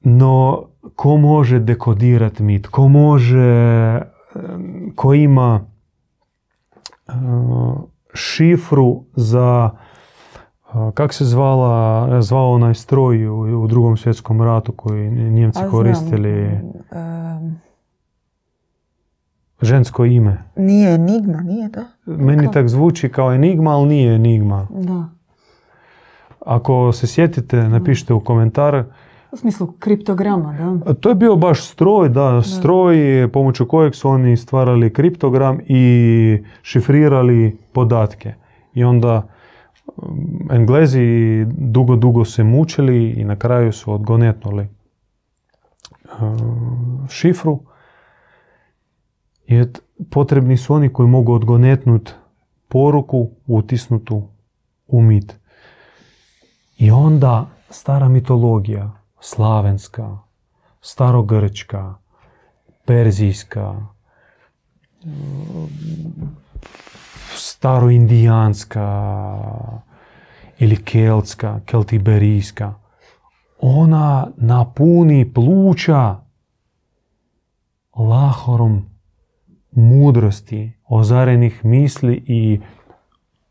[0.00, 2.66] No, ko može dekodirati mit?
[2.66, 4.00] Ko može,
[4.94, 5.60] ko ima
[7.08, 7.12] e,
[8.14, 9.70] šifru za
[10.72, 15.60] a, kak se zvala, zvao onaj stroj u, u drugom svjetskom ratu koji Njemci A
[15.60, 17.60] znam, koristili, em,
[19.62, 20.42] žensko ime.
[20.56, 21.84] nije enigma, nije da?
[22.06, 24.66] Meni tak zvuči kao enigma, ali nije enigma.
[24.70, 25.08] Da.
[26.46, 28.84] Ako se sjetite, napišite u komentar.
[29.34, 30.94] U smislu kriptograma, da.
[30.94, 32.96] To je bio baš stroj, da, stroj
[33.32, 38.34] pomoću kojeg su oni stvarali kriptogram i šifrirali podatke.
[38.74, 39.28] I onda
[39.96, 44.68] um, Englezi dugo, dugo se mučili i na kraju su odgonetnuli
[46.20, 47.60] um, šifru.
[49.48, 52.14] Et- potrebni su oni koji mogu odgonetnut
[52.68, 54.22] poruku utisnutu
[54.86, 55.34] u mit.
[56.78, 60.20] I onda stara mitologija, славянська,
[60.80, 61.96] старогречка,
[62.84, 63.88] перзійська,
[67.34, 68.82] староіндіанська
[70.62, 72.74] или келтська, келтиберійська.
[73.60, 76.16] Вона напуни плуча
[77.94, 78.84] лахором
[79.72, 82.60] мудрості, озарених мислі і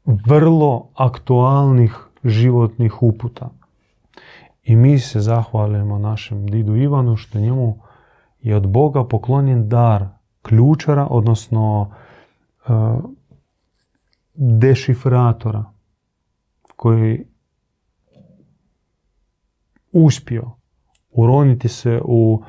[0.05, 3.49] верло актуальних животних упута.
[4.63, 7.79] I mi se zahvalimo našem didu Ivanu što njemu
[8.41, 10.07] je od Boga poklonjen dar
[10.41, 12.71] ključara, odnosno e,
[14.33, 15.63] dešifratora
[16.75, 17.25] koji
[19.91, 20.51] uspio
[21.11, 22.43] uroniti se u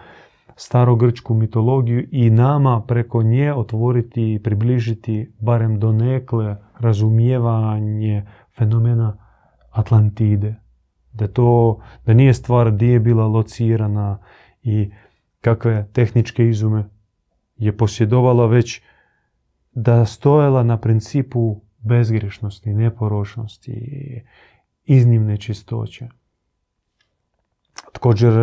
[0.56, 8.26] starogrčku mitologiju i nama preko nje otvoriti i približiti barem donekle razumijevanje
[8.58, 9.16] fenomena
[9.70, 10.63] Atlantide.
[11.14, 14.18] Da to, da nije stvar gdje je bila locirana
[14.62, 14.90] i
[15.40, 16.84] kakve tehničke izume
[17.56, 18.82] je posjedovala već
[19.72, 24.22] da stojala na principu bezgrešnosti, neporočnosti,
[24.84, 26.08] iznimne čistoće.
[27.92, 28.34] Također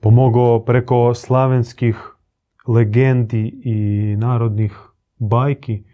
[0.00, 1.96] pomogao preko slavenskih
[2.66, 4.72] legendi i narodnih
[5.18, 5.84] bajki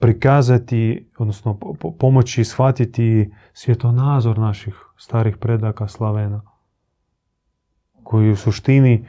[0.00, 1.58] prikazati, odnosno
[1.98, 6.42] pomoći shvatiti svjetonazor naših starih predaka Slavena,
[8.02, 9.02] koji u suštini e,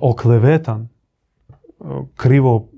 [0.00, 0.88] oklevetan, e,
[2.16, 2.68] krivo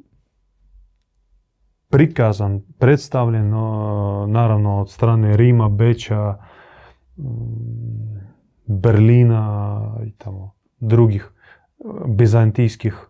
[1.88, 3.56] prikazan, predstavljen e,
[4.26, 6.38] naravno od strane Rima, Beća,
[8.66, 11.30] Berlina i tamo drugih
[12.06, 13.06] bizantijskih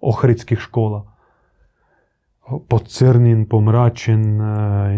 [0.00, 1.15] ohridskih škola.
[2.68, 4.40] Pocrnjen, pomračen,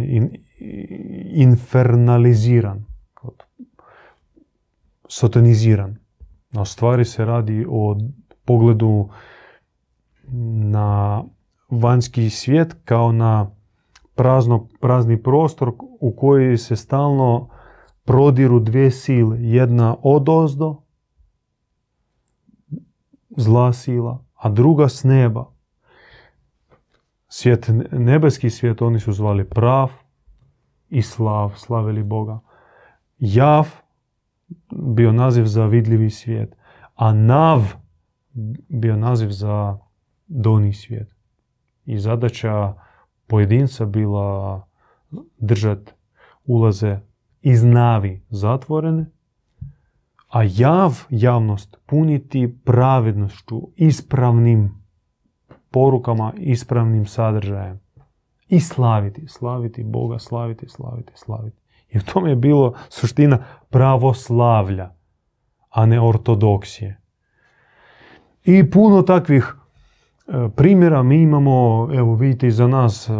[0.05, 0.31] in,
[1.35, 2.85] infernaliziran,
[5.09, 5.97] sotoniziran.
[6.51, 7.97] Na stvari se radi o
[8.45, 9.09] pogledu
[10.73, 11.25] na
[11.71, 13.51] vanjski svijet kao na
[14.15, 17.49] prazno, prazni prostor u koji se stalno
[18.05, 19.39] prodiru dvije sile.
[19.41, 20.83] Jedna odozdo,
[23.37, 25.58] zla sila, a druga s neba.
[27.29, 29.91] Svijet, nebeski svijet oni su zvali prav
[30.89, 32.41] i slav, slavili Boga.
[33.19, 33.69] Jav
[34.71, 36.57] bio naziv za vidljivi svijet,
[36.95, 37.63] a nav
[38.69, 39.79] bio naziv za
[40.27, 41.15] doni svijet.
[41.85, 42.75] I zadaća
[43.27, 44.67] pojedinca bila
[45.39, 45.93] držati
[46.45, 46.99] ulaze
[47.43, 49.07] iz navi zatvorene,
[50.29, 54.78] a jav, javnost puniti pravednošću, ispravnim
[55.71, 57.81] porukama, ispravnim sadržajem.
[58.49, 61.57] I slaviti, slaviti Boga, slaviti, slaviti, slaviti.
[61.91, 63.39] I u tome je bilo suština
[63.71, 64.95] pravoslavlja,
[65.71, 67.01] a ne ortodoksije.
[68.45, 69.55] I puno takvih
[70.27, 73.13] e, primjera mi imamo, evo vidite iza nas e,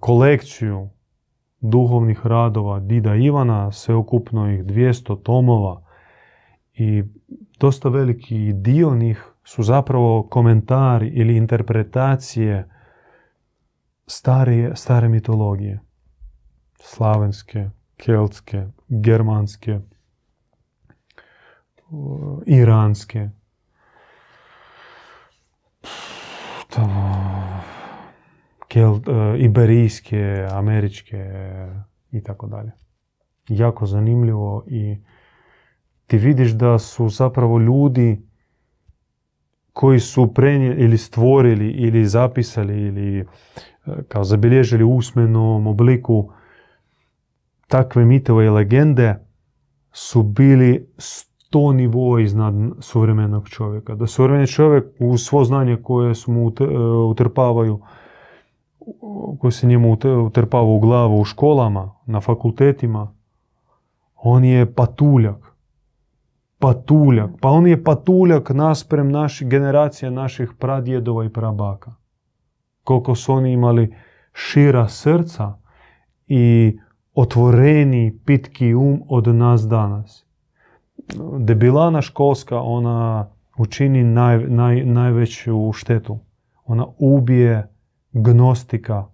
[0.00, 0.88] kolekciju
[1.60, 5.82] duhovnih radova Dida Ivana, sveukupno ih 200 tomova
[6.74, 7.02] i
[7.60, 12.68] dosta veliki dio njih su zapravo komentari ili interpretacije
[14.06, 15.80] stare, stare mitologije.
[16.80, 19.80] Slavenske, keltske, germanske,
[22.46, 23.28] iranske.
[26.68, 27.12] Tamo,
[28.68, 31.30] kel, e, iberijske, američke
[32.10, 32.72] i tako dalje.
[33.48, 34.96] Jako zanimljivo i
[36.06, 38.27] ti vidiš da su zapravo ljudi
[39.78, 43.24] koji su prenijeli ili stvorili ili zapisali ili e,
[44.08, 46.30] kao zabilježili u usmenom obliku
[47.68, 49.26] takve mitove i legende
[49.92, 53.94] su bili sto nivo iznad suvremenog čovjeka.
[53.94, 56.64] Da suvremeni čovjek u svo znanje koje mu e,
[57.10, 57.80] utrpavaju
[59.40, 63.14] koji se njemu utrpava u glavu u školama, na fakultetima,
[64.16, 65.54] on je patuljak.
[66.58, 67.30] Patuljak.
[67.40, 71.94] Pa on je patuljak nasprem naših generacija, naših pradjedova i prabaka.
[72.84, 73.94] Koliko su oni imali
[74.32, 75.54] šira srca
[76.26, 76.78] i
[77.14, 80.26] otvoreni pitki um od nas danas.
[81.38, 86.18] Debilana školska, ona učini naj, naj, najveću štetu.
[86.64, 87.68] Ona ubije
[88.12, 89.06] gnostika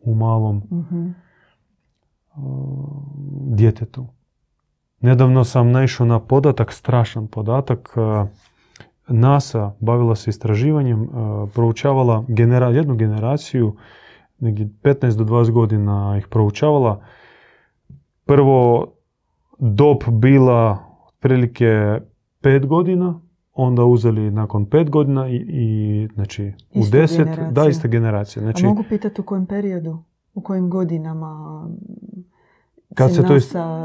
[0.00, 1.14] u malom mm
[3.50, 4.06] djetetu.
[5.00, 7.94] Nedavno sam naišao na podatak, strašan podatak.
[9.08, 11.08] NASA bavila se istraživanjem,
[11.54, 13.76] proučavala genera, jednu generaciju,
[14.38, 17.04] negdje 15 do 20 godina ih proučavala.
[18.24, 18.86] Prvo
[19.58, 20.78] dob bila
[21.08, 22.00] otprilike
[22.42, 23.20] 5 godina,
[23.52, 28.42] onda uzeli nakon pet godina i, i znači u deset, da ista generacija.
[28.42, 31.62] Znači, A mogu pitati u kojem periodu, u kojim godinama
[32.94, 33.38] kad se, to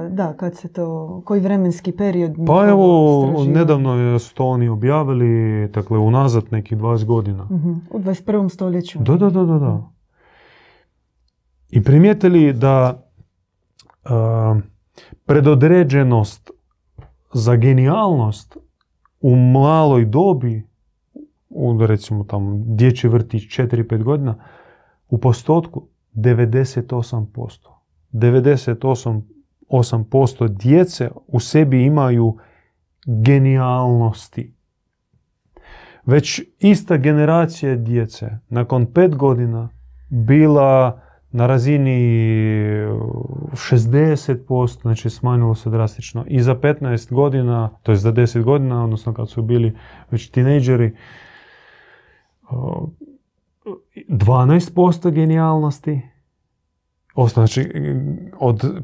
[0.10, 5.98] da, kad se to, koji vremenski period Pa evo, nedavno su to oni objavili, dakle,
[5.98, 7.48] unazad nekih 20 godina.
[7.50, 7.78] Uh-huh.
[7.92, 8.50] U 21.
[8.50, 9.00] stoljeću.
[9.00, 9.60] Da, da, da, da.
[9.60, 9.90] da.
[11.70, 13.04] I primijetili da
[14.06, 14.62] uh,
[15.26, 16.52] predodređenost
[17.34, 18.58] za genijalnost
[19.22, 20.68] u maloj dobi
[21.50, 24.36] u recimo tam dječji vrtić 4-5 godina,
[25.10, 27.75] u postotku 98%.
[28.16, 32.38] 98% djece u sebi imaju
[33.06, 34.56] genijalnosti.
[36.06, 39.70] Već ista generacija djece nakon pet godina
[40.10, 41.02] bila
[41.32, 42.00] na razini
[43.52, 46.26] 60%, znači smanjilo se drastično.
[46.28, 49.76] I za 15 godina, to je za 10 godina, odnosno kad su bili
[50.12, 50.96] već tinejdžeri,
[54.10, 56.02] 12% genijalnosti.
[57.16, 57.72] Znači,
[58.40, 58.84] od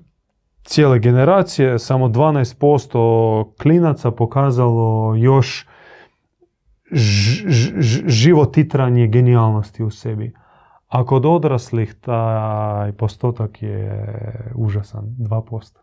[0.63, 5.67] cijele generacije samo 12% klinaca pokazalo još
[8.05, 10.33] živo titranje genijalnosti u sebi.
[10.87, 14.05] A kod odraslih taj postotak je
[14.55, 15.77] užasan, 2%.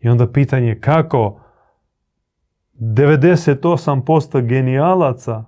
[0.00, 1.40] I onda pitanje kako
[2.74, 5.44] 98% genijalaca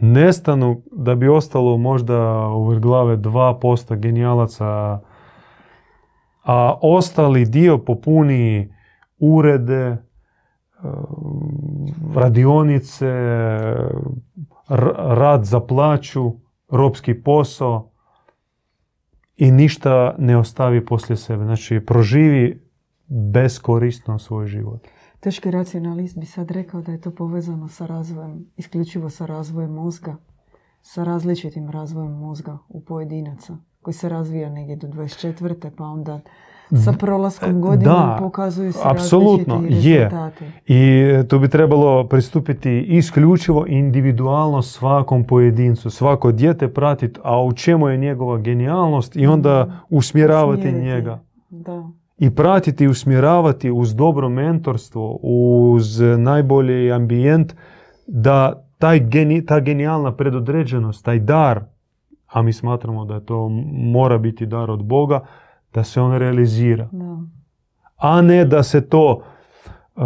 [0.00, 5.00] nestanu da bi ostalo možda u glave 2% genijalaca,
[6.44, 8.74] a ostali dio popuni
[9.18, 9.96] urede,
[12.14, 13.12] radionice,
[14.98, 16.32] rad za plaću,
[16.68, 17.90] ropski posao
[19.36, 21.44] i ništa ne ostavi poslije sebe.
[21.44, 22.68] Znači, proživi
[23.08, 24.88] beskorisno svoj život.
[25.20, 30.16] Teški racionalist bi sad rekao da je to povezano sa razvojem, isključivo sa razvojem mozga,
[30.82, 35.70] sa različitim razvojem mozga u pojedinaca koji se razvija negdje do 24.
[35.76, 36.20] pa onda
[36.84, 40.10] sa prolaskom godina da, pokazuju se apsolutno je.
[40.66, 45.90] I tu bi trebalo pristupiti isključivo individualno svakom pojedincu.
[45.90, 51.24] Svako dijete pratiti, a u čemu je njegova genijalnost i onda usmjeravati njega.
[51.50, 51.90] Da.
[52.20, 57.54] I pratiti i usmjeravati uz dobro mentorstvo, uz najbolji ambijent,
[58.06, 61.64] da taj geni, ta genijalna predodređenost, taj dar,
[62.26, 65.20] a mi smatramo da to mora biti dar od Boga,
[65.74, 66.88] da se on realizira.
[66.92, 67.18] Da.
[67.96, 69.22] A ne da se to
[69.96, 70.02] uh,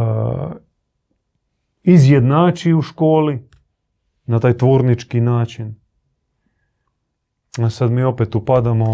[1.82, 3.48] izjednači u školi
[4.26, 5.74] na taj tvornički način.
[7.58, 8.86] A sad mi opet upadamo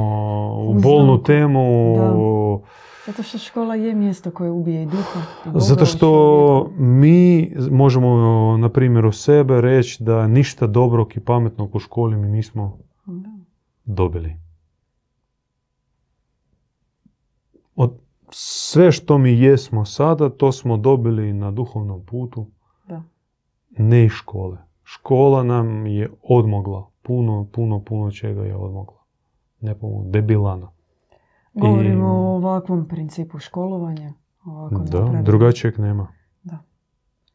[0.68, 1.94] u bolnu temu.
[1.96, 2.89] Da.
[3.10, 5.20] Zato što škola je mjesto koje ubije i duha.
[5.54, 11.78] Zato što mi možemo, na primjer, u sebe reći da ništa dobrog i pametnog u
[11.78, 12.78] školi mi nismo
[13.84, 14.36] dobili.
[17.76, 17.98] Od
[18.30, 22.46] sve što mi jesmo sada, to smo dobili na duhovnom putu.
[22.88, 23.02] Da.
[23.78, 24.58] Ne iz škole.
[24.82, 26.90] Škola nam je odmogla.
[27.02, 28.98] Puno, puno, puno čega je odmogla.
[29.60, 30.70] Ne pomogu, debilana.
[31.54, 34.12] Govorimo o ovakvom principu školovanja.
[34.90, 36.12] da, drugačijeg nema.
[36.42, 36.58] Da.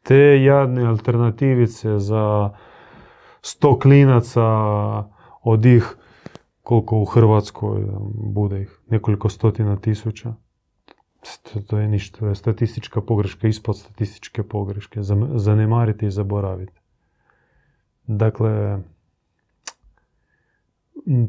[0.04, 2.50] Te jadne alternativice za
[3.42, 4.44] sto klinaca
[5.44, 5.96] od ih
[6.64, 10.34] koliko u Hrvatskoj bude ih nekoliko stotina tisuća.
[11.68, 15.00] To je ništa, to je statistička pogreška, ispod statističke pogreške.
[15.36, 16.80] Zanemariti i zaboraviti.
[18.08, 18.80] Dakle,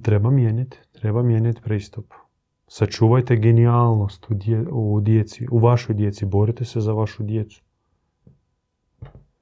[0.02, 2.14] treba mijenjati, treba mijenjati pristup.
[2.68, 4.34] Sačuvajte genijalnost u,
[4.70, 7.62] u djeci, u vašoj djeci, borite se za vašu djecu.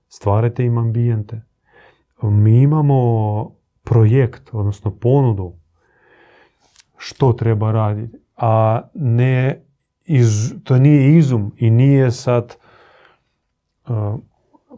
[0.09, 1.43] Stvarajte im ambijente.
[2.23, 3.51] Mi imamo
[3.83, 5.53] projekt, odnosno ponudu
[6.97, 8.19] što treba raditi.
[8.37, 9.65] A ne,
[10.05, 12.57] iz, to nije izum i nije sad
[13.89, 14.15] uh,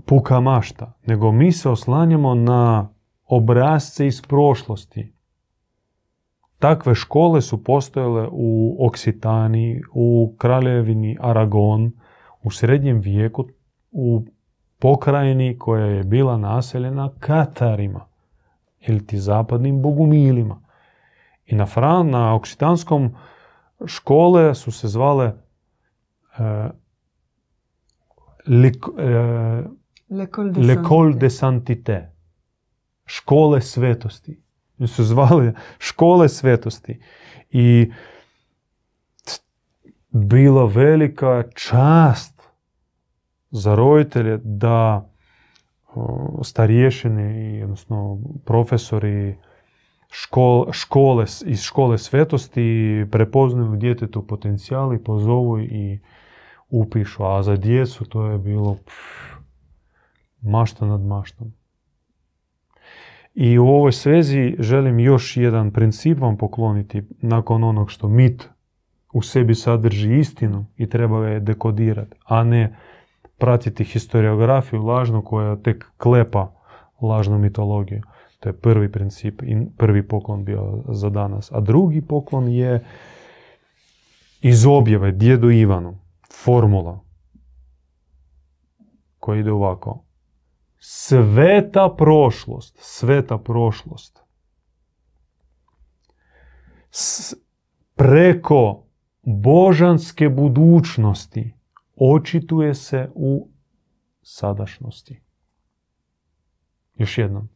[0.06, 2.88] puka mašta, nego mi se oslanjamo na
[3.26, 5.15] obrazce iz prošlosti.
[6.58, 11.92] Takve škole su postojale u Oksitaniji, u Kraljevini Aragon,
[12.42, 13.48] u srednjem vijeku,
[13.90, 14.24] u
[14.78, 18.06] pokrajini koja je bila naseljena Katarima
[18.80, 20.62] ili ti zapadnim bogumilima.
[21.46, 23.14] I na, Fran, na oksitanskom
[23.86, 25.26] škole su se zvale
[26.38, 26.70] uh,
[30.08, 32.12] L'école de Santité.
[33.06, 34.45] Škole svetosti.
[34.86, 37.00] Su zvali škole svetosti.
[37.50, 37.92] I
[40.10, 42.42] bila velika čast
[43.50, 45.08] za roditelje da
[46.42, 49.36] starješine i odnosno profesori
[50.72, 56.00] škole, iz škole svetosti prepoznaju djetetu potencijali, pozovu i
[56.70, 57.24] upišu.
[57.24, 59.36] A za djecu to je bilo pff,
[60.42, 61.52] mašta nad maštom.
[63.36, 68.48] I u ovoj svezi želim još jedan princip vam pokloniti nakon onog što mit
[69.12, 72.76] u sebi sadrži istinu i treba je dekodirati, a ne
[73.38, 76.52] pratiti historiografiju lažnu koja tek klepa
[77.00, 78.02] lažnu mitologiju.
[78.40, 81.52] To je prvi princip i prvi poklon bio za danas.
[81.52, 82.84] A drugi poklon je
[84.40, 85.98] iz objave djedu Ivanu,
[86.44, 87.00] formula
[89.20, 90.05] koja ide ovako.
[90.88, 94.22] Sveta prošlost, sveta prošlost.
[97.94, 98.86] Preko
[99.22, 101.54] božanske budućnosti
[101.96, 103.48] očituje se u
[104.22, 105.22] sadašnosti.
[106.94, 107.48] Još jednom.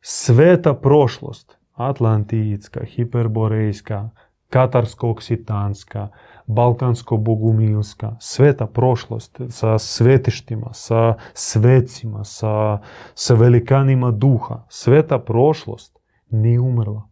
[0.00, 4.10] Sveta prošlost, atlantijska, hiperborejska,
[4.50, 6.08] katarsko-oksitanska,
[6.48, 12.78] balkansko-bogumilska, sveta prošlost sa svetištima, sa svecima, sa,
[13.14, 15.98] sa velikanima duha, sveta prošlost
[16.30, 17.08] nije umrla,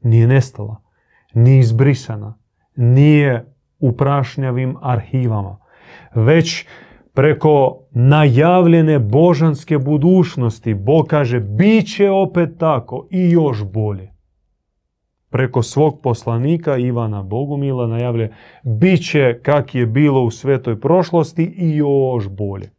[0.00, 0.82] nije nestala,
[1.34, 2.38] nije izbrisana,
[2.76, 5.58] nije u prašnjavim arhivama,
[6.14, 6.66] već
[7.14, 14.19] preko najavljene božanske budućnosti, Bog kaže, bit će opet tako i još bolje.
[15.30, 21.76] Preko svog poslanika Ivana Bogumila najavlje, bit će kak je bilo u svetoj prošlosti i
[21.76, 22.70] još bolje.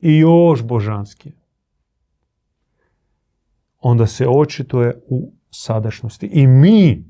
[0.00, 1.32] I još božanski.
[3.80, 6.26] Onda se očituje u sadašnosti.
[6.26, 7.04] I mi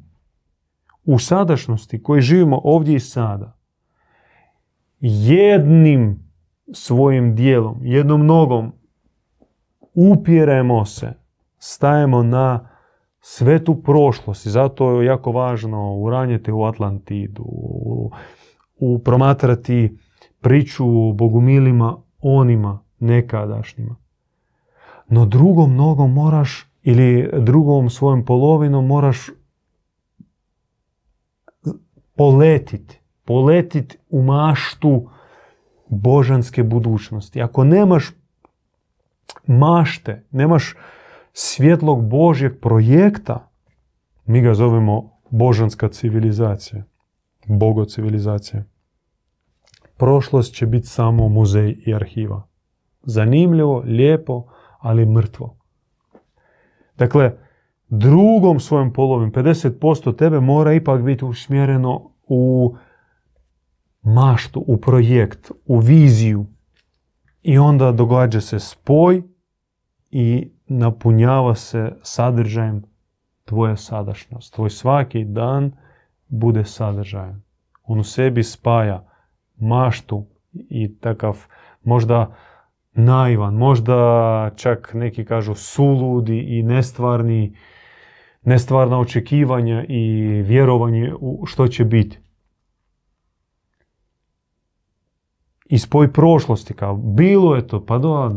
[1.04, 3.58] u sadašnosti koji živimo ovdje i sada,
[5.00, 6.28] jednim
[6.72, 8.72] svojim dijelom, jednom nogom
[9.94, 11.12] upiremo se,
[11.58, 12.68] stajemo na
[13.20, 18.10] svetu prošlost i zato je jako važno uranjiti u Atlantidu, u,
[18.76, 19.98] u promatrati
[20.40, 23.96] priču o bogumilima onima nekadašnjima.
[25.08, 29.30] No drugom nogom moraš ili drugom svojom polovinom moraš
[32.16, 35.10] poletiti, poletiti u maštu
[35.88, 37.42] božanske budućnosti.
[37.42, 38.10] Ako nemaš
[39.46, 40.74] mašte, nemaš
[41.40, 43.50] svjetlog Božjeg projekta,
[44.26, 46.84] mi ga zovemo božanska civilizacija,
[47.46, 48.64] bogo civilizacija.
[49.96, 52.48] Prošlost će biti samo muzej i arhiva.
[53.02, 54.44] Zanimljivo, lijepo,
[54.78, 55.56] ali mrtvo.
[56.96, 57.38] Dakle,
[57.88, 62.74] drugom svojom polovim, 50% tebe mora ipak biti usmjereno u
[64.02, 66.46] maštu, u projekt, u viziju.
[67.42, 69.22] I onda događa se spoj
[70.10, 72.82] i napunjava se sadržajem
[73.44, 74.54] tvoja sadašnjost.
[74.54, 75.72] Tvoj svaki dan
[76.28, 77.42] bude sadržajan.
[77.84, 79.04] On u sebi spaja
[79.56, 81.46] maštu i takav
[81.84, 82.36] možda
[82.92, 87.56] naivan, možda čak neki kažu suludi i nestvarni,
[88.42, 92.18] nestvarna očekivanja i vjerovanje u što će biti.
[95.68, 98.30] i spoj prošlosti, kao bilo je to, pa do,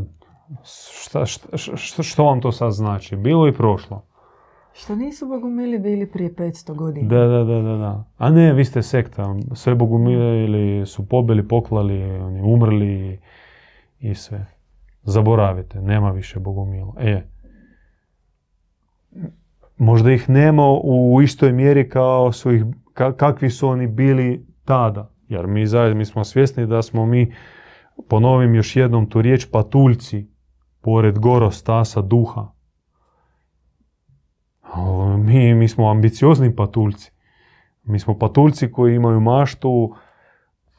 [1.03, 3.15] šta, šta, što vam to sad znači?
[3.15, 4.05] Bilo i prošlo.
[4.73, 7.07] Što nisu bogumili bili prije 500 godina?
[7.07, 8.03] Da, da, da, da, da.
[8.17, 9.35] A ne, vi ste sekta.
[9.53, 13.19] Sve bogumili su pobili, poklali, oni umrli
[13.99, 14.45] i, sve.
[15.03, 16.93] Zaboravite, nema više bogumila.
[16.99, 17.21] E,
[19.77, 25.11] možda ih nema u istoj mjeri kao su ih, kakvi su oni bili tada.
[25.27, 27.33] Jer mi zajedno, mi smo svjesni da smo mi,
[28.09, 30.30] ponovim još jednom tu riječ, patuljci,
[30.81, 32.51] pored goro stasa duha.
[35.17, 37.11] Mi, mi smo ambiciozni patuljci.
[37.83, 39.95] Mi smo patuljci koji imaju maštu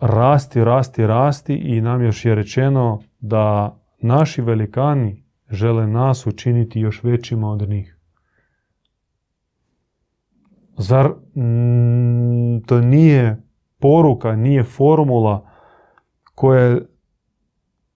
[0.01, 7.03] rasti, rasti, rasti i nam još je rečeno da naši velikani žele nas učiniti još
[7.03, 7.99] većima od njih.
[10.77, 11.11] Zar
[12.67, 13.43] to nije
[13.79, 15.51] poruka, nije formula
[16.35, 16.79] koja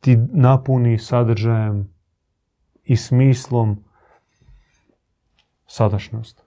[0.01, 1.96] ti napuni sadržajem
[2.87, 3.77] i smislom
[5.67, 6.45] sadašnjost.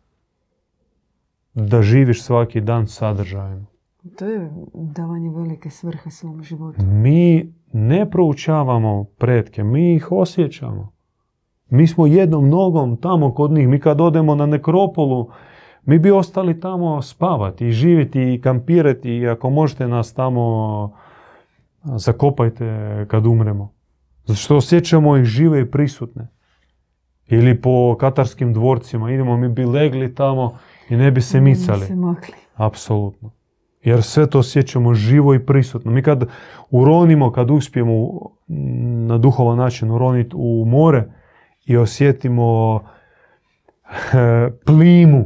[1.53, 3.67] Da živiš svaki dan sadržajem.
[4.17, 6.81] To je davanje velike svrhe svom životu.
[6.85, 10.91] Mi ne proučavamo pretke, mi ih osjećamo.
[11.69, 13.67] Mi smo jednom nogom tamo kod njih.
[13.67, 15.29] Mi kad odemo na nekropolu,
[15.85, 20.91] mi bi ostali tamo spavati i živjeti i kampirati i ako možete nas tamo
[21.83, 23.78] zakopajte kad umremo.
[24.29, 26.27] Zato što osjećamo ih žive i prisutne.
[27.27, 30.57] Ili po katarskim dvorcima idemo, mi bi legli tamo
[30.89, 31.85] i ne bi se micali.
[31.85, 32.35] se makli.
[32.55, 33.31] Apsolutno.
[33.83, 35.91] Jer sve to osjećamo živo i prisutno.
[35.91, 36.29] Mi kad
[36.69, 38.19] uronimo, kad uspijemo
[39.07, 41.03] na duhovan način uroniti u more
[41.65, 42.79] i osjetimo
[44.65, 45.25] plimu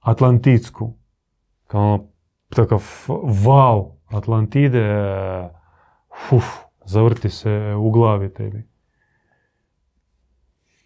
[0.00, 0.94] Atlantitsku.
[1.66, 2.08] Kao
[2.48, 2.82] takav
[3.44, 4.84] wow, Atlantide,
[6.30, 6.44] Uf,
[6.90, 8.62] zavrti se u glavi tebi.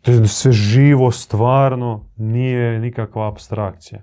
[0.03, 4.03] To je sve živo, stvarno, nije nikakva abstrakcija.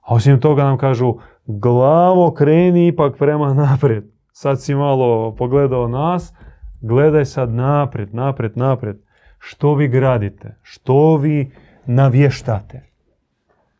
[0.00, 1.14] A osim toga nam kažu,
[1.46, 4.04] glavo kreni ipak prema naprijed.
[4.32, 6.34] Sad si malo pogledao nas,
[6.80, 8.96] gledaj sad naprijed, naprijed, naprijed.
[9.38, 10.56] Što vi gradite?
[10.62, 11.50] Što vi
[11.86, 12.82] navještate?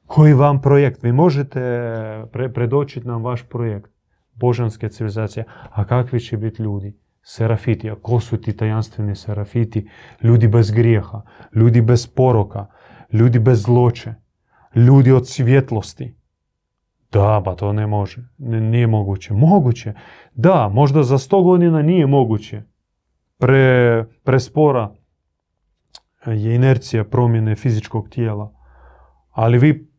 [0.06, 1.02] Koji vam projekt?
[1.02, 1.60] Vi možete
[2.54, 3.90] predočiti nam vaš projekt
[4.34, 5.44] božanske civilizacije.
[5.70, 6.96] A kakvi će biti ljudi?
[7.30, 7.90] Serafiti.
[7.90, 9.88] A ko su ti tajanstveni serafiti?
[10.22, 11.22] Ljudi bez grijeha,
[11.54, 12.66] ljudi bez poroka,
[13.12, 14.14] ljudi bez zloče,
[14.74, 16.16] ljudi od svjetlosti.
[17.12, 18.28] Da, ba to ne može.
[18.38, 19.34] nije moguće.
[19.34, 19.94] Moguće.
[20.34, 22.62] Da, možda za sto godina nije moguće.
[23.38, 24.94] Pre, prespora
[26.26, 28.52] je inercija promjene fizičkog tijela.
[29.30, 29.90] Ali vi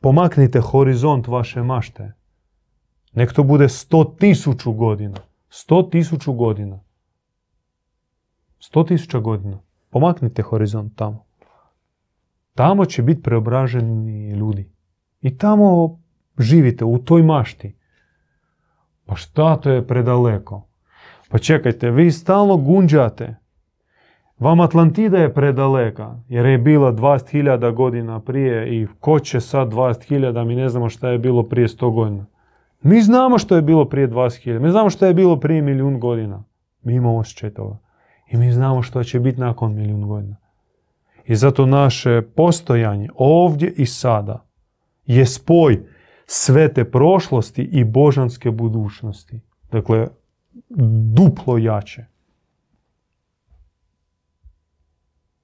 [0.00, 2.12] pomaknite horizont vaše mašte.
[3.12, 5.31] Nek to bude sto tisuću godina.
[5.54, 6.80] Sto tisuću godina.
[8.58, 9.58] Sto tisuća godina.
[9.90, 11.24] Pomaknite horizont tamo.
[12.54, 14.72] Tamo će biti preobraženi ljudi.
[15.20, 15.98] I tamo
[16.38, 17.76] živite, u toj mašti.
[19.06, 20.68] Pa šta to je predaleko?
[21.28, 23.36] Pa čekajte, vi stalno gunđate.
[24.38, 30.44] Vam Atlantida je predaleka, jer je bila 20.000 godina prije i ko će sad 20.000,
[30.44, 32.31] mi ne znamo šta je bilo prije 100 godina.
[32.82, 36.44] Mi znamo što je bilo prije 20.000, mi znamo što je bilo prije milijun godina.
[36.82, 37.78] Mi imamo osjećaj toga.
[38.30, 40.36] I mi znamo što će biti nakon milijun godina.
[41.26, 44.46] I zato naše postojanje ovdje i sada
[45.06, 45.82] je spoj
[46.26, 49.40] svete prošlosti i božanske budućnosti.
[49.72, 50.06] Dakle,
[51.14, 52.04] duplo jače.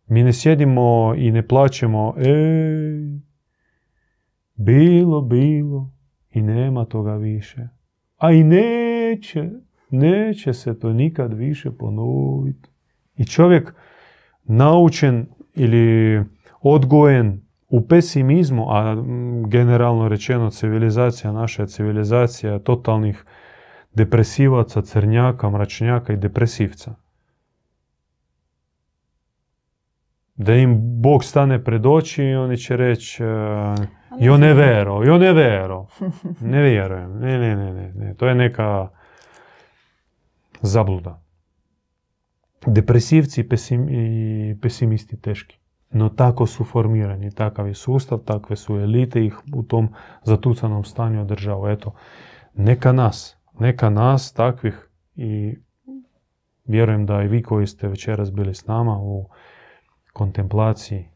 [0.06, 3.20] Mi ne sjedimo i ne plaćemo, ej,
[4.54, 5.97] bilo, bilo
[6.38, 7.68] i nema toga više.
[8.16, 9.50] A i neće,
[9.90, 12.68] neće se to nikad više ponoviti.
[13.16, 13.74] I čovjek
[14.44, 16.24] naučen ili
[16.60, 19.04] odgojen u pesimizmu, a
[19.46, 23.24] generalno rečeno civilizacija naša civilizacija totalnih
[23.94, 26.94] depresivaca, crnjaka, mračnjaka i depresivca.
[30.34, 33.22] Da im Bog stane pred oči i oni će reći
[34.20, 35.86] jo ne vero, jo ne vero.
[36.40, 38.88] Ne vjerujem, ne, ne, ne, ne, to je neka
[40.60, 41.22] zabluda.
[42.66, 43.40] Depresivci
[43.90, 45.58] i pesimisti teški.
[45.90, 49.88] No tako su formirani, takav je sustav, takve su elite ih u tom
[50.24, 51.70] zatucanom stanju održava.
[51.70, 51.94] Eto,
[52.54, 55.56] neka nas, neka nas takvih i
[56.64, 59.28] vjerujem da i vi koji ste večeras bili s nama u
[60.12, 61.08] kontemplaciji,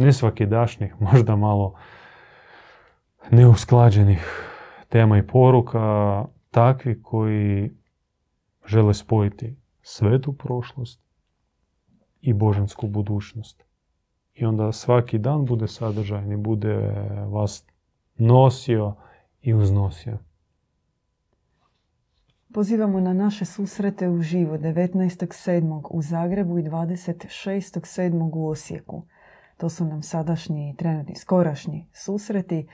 [0.00, 1.74] ne svaki dašnjih, možda malo
[3.30, 4.46] neusklađenih
[4.88, 7.70] tema i poruka, takvi koji
[8.66, 11.00] žele spojiti svetu prošlost
[12.20, 13.64] i božansku budućnost.
[14.34, 16.76] I onda svaki dan bude sadržajni, bude
[17.28, 17.66] vas
[18.16, 18.94] nosio
[19.42, 20.18] i uznosio.
[22.54, 25.86] Pozivamo na naše susrete u živo 19.7.
[25.90, 28.30] u Zagrebu i 26.7.
[28.34, 29.02] u Osijeku.
[29.60, 32.66] To su nam sadašnji, trenutni, skorašnji susreti.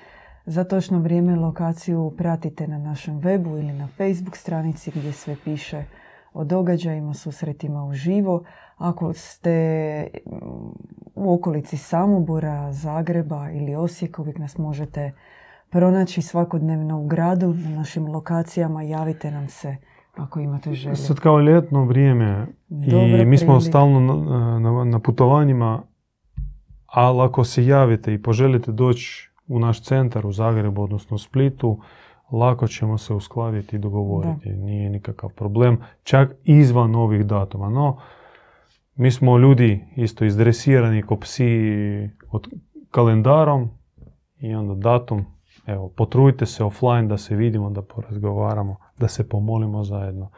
[0.45, 5.85] Za točno vrijeme lokaciju pratite na našem webu ili na Facebook stranici gdje sve piše
[6.33, 8.45] o događajima, susretima u živo.
[8.77, 10.07] Ako ste
[11.15, 15.13] u okolici Samobora, Zagreba ili Osijeka, uvijek nas možete
[15.71, 19.77] pronaći svakodnevno u gradu, na našim lokacijama, javite nam se
[20.17, 20.97] ako imate želje.
[20.97, 22.47] Sad kao ljetno vrijeme
[23.23, 25.83] i mi smo stalno na, na, na putovanjima,
[26.97, 31.81] ali ako se javite i poželite doći u naš centar u Zagrebu, odnosno u Splitu,
[32.33, 34.49] lako ćemo se uskladiti i dogovoriti.
[34.49, 37.71] Nije nikakav problem, čak izvan ovih datuma.
[37.71, 37.99] No,
[38.95, 41.45] mi smo ljudi isto izdresirani ko psi
[42.31, 42.49] od
[42.91, 43.71] kalendarom
[44.39, 45.25] i onda datum.
[45.67, 50.31] Evo, potrujte se offline da se vidimo, da porazgovaramo, da se pomolimo zajedno.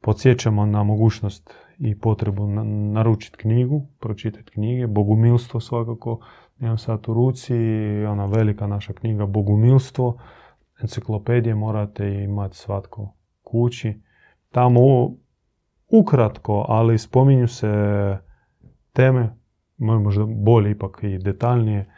[0.00, 2.46] Podsjećamo na mogućnost i potrebu
[2.92, 6.18] naručiti knjigu, pročitati knjige, Bogumilstvo svakako,
[6.58, 7.54] nemam sad u ruci,
[8.08, 10.18] ona velika naša knjiga Bogumilstvo,
[10.82, 14.00] enciklopedije morate imati svatko kući.
[14.50, 14.80] Tamo
[15.88, 17.68] ukratko, ali spominju se
[18.92, 19.36] teme,
[19.78, 21.92] možda bolje ipak i detaljnije,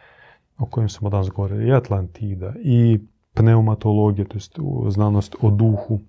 [0.58, 2.98] o kojim smo danas govorili, i Atlantida, i
[3.34, 4.38] pneumatologija, to
[4.84, 6.00] je znanost o duhu,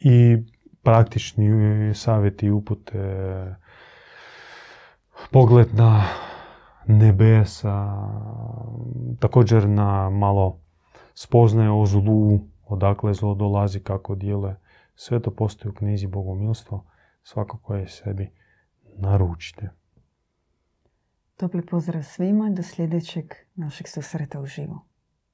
[0.00, 0.36] i
[0.82, 3.56] praktični savjeti i upute,
[5.30, 6.04] pogled na
[6.86, 8.08] nebesa,
[9.20, 10.60] također na malo
[11.14, 14.60] spoznaje o zlu, odakle zlo dolazi, kako djeluje.
[14.94, 16.84] Sve to postoji u knjizi Bogomilstvo.
[17.22, 18.30] Svako koje sebi
[18.96, 19.70] naručite.
[21.36, 23.24] Topli pozdrav svima do sljedećeg
[23.54, 24.84] našeg susreta uživo.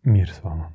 [0.03, 0.73] Mir s vama.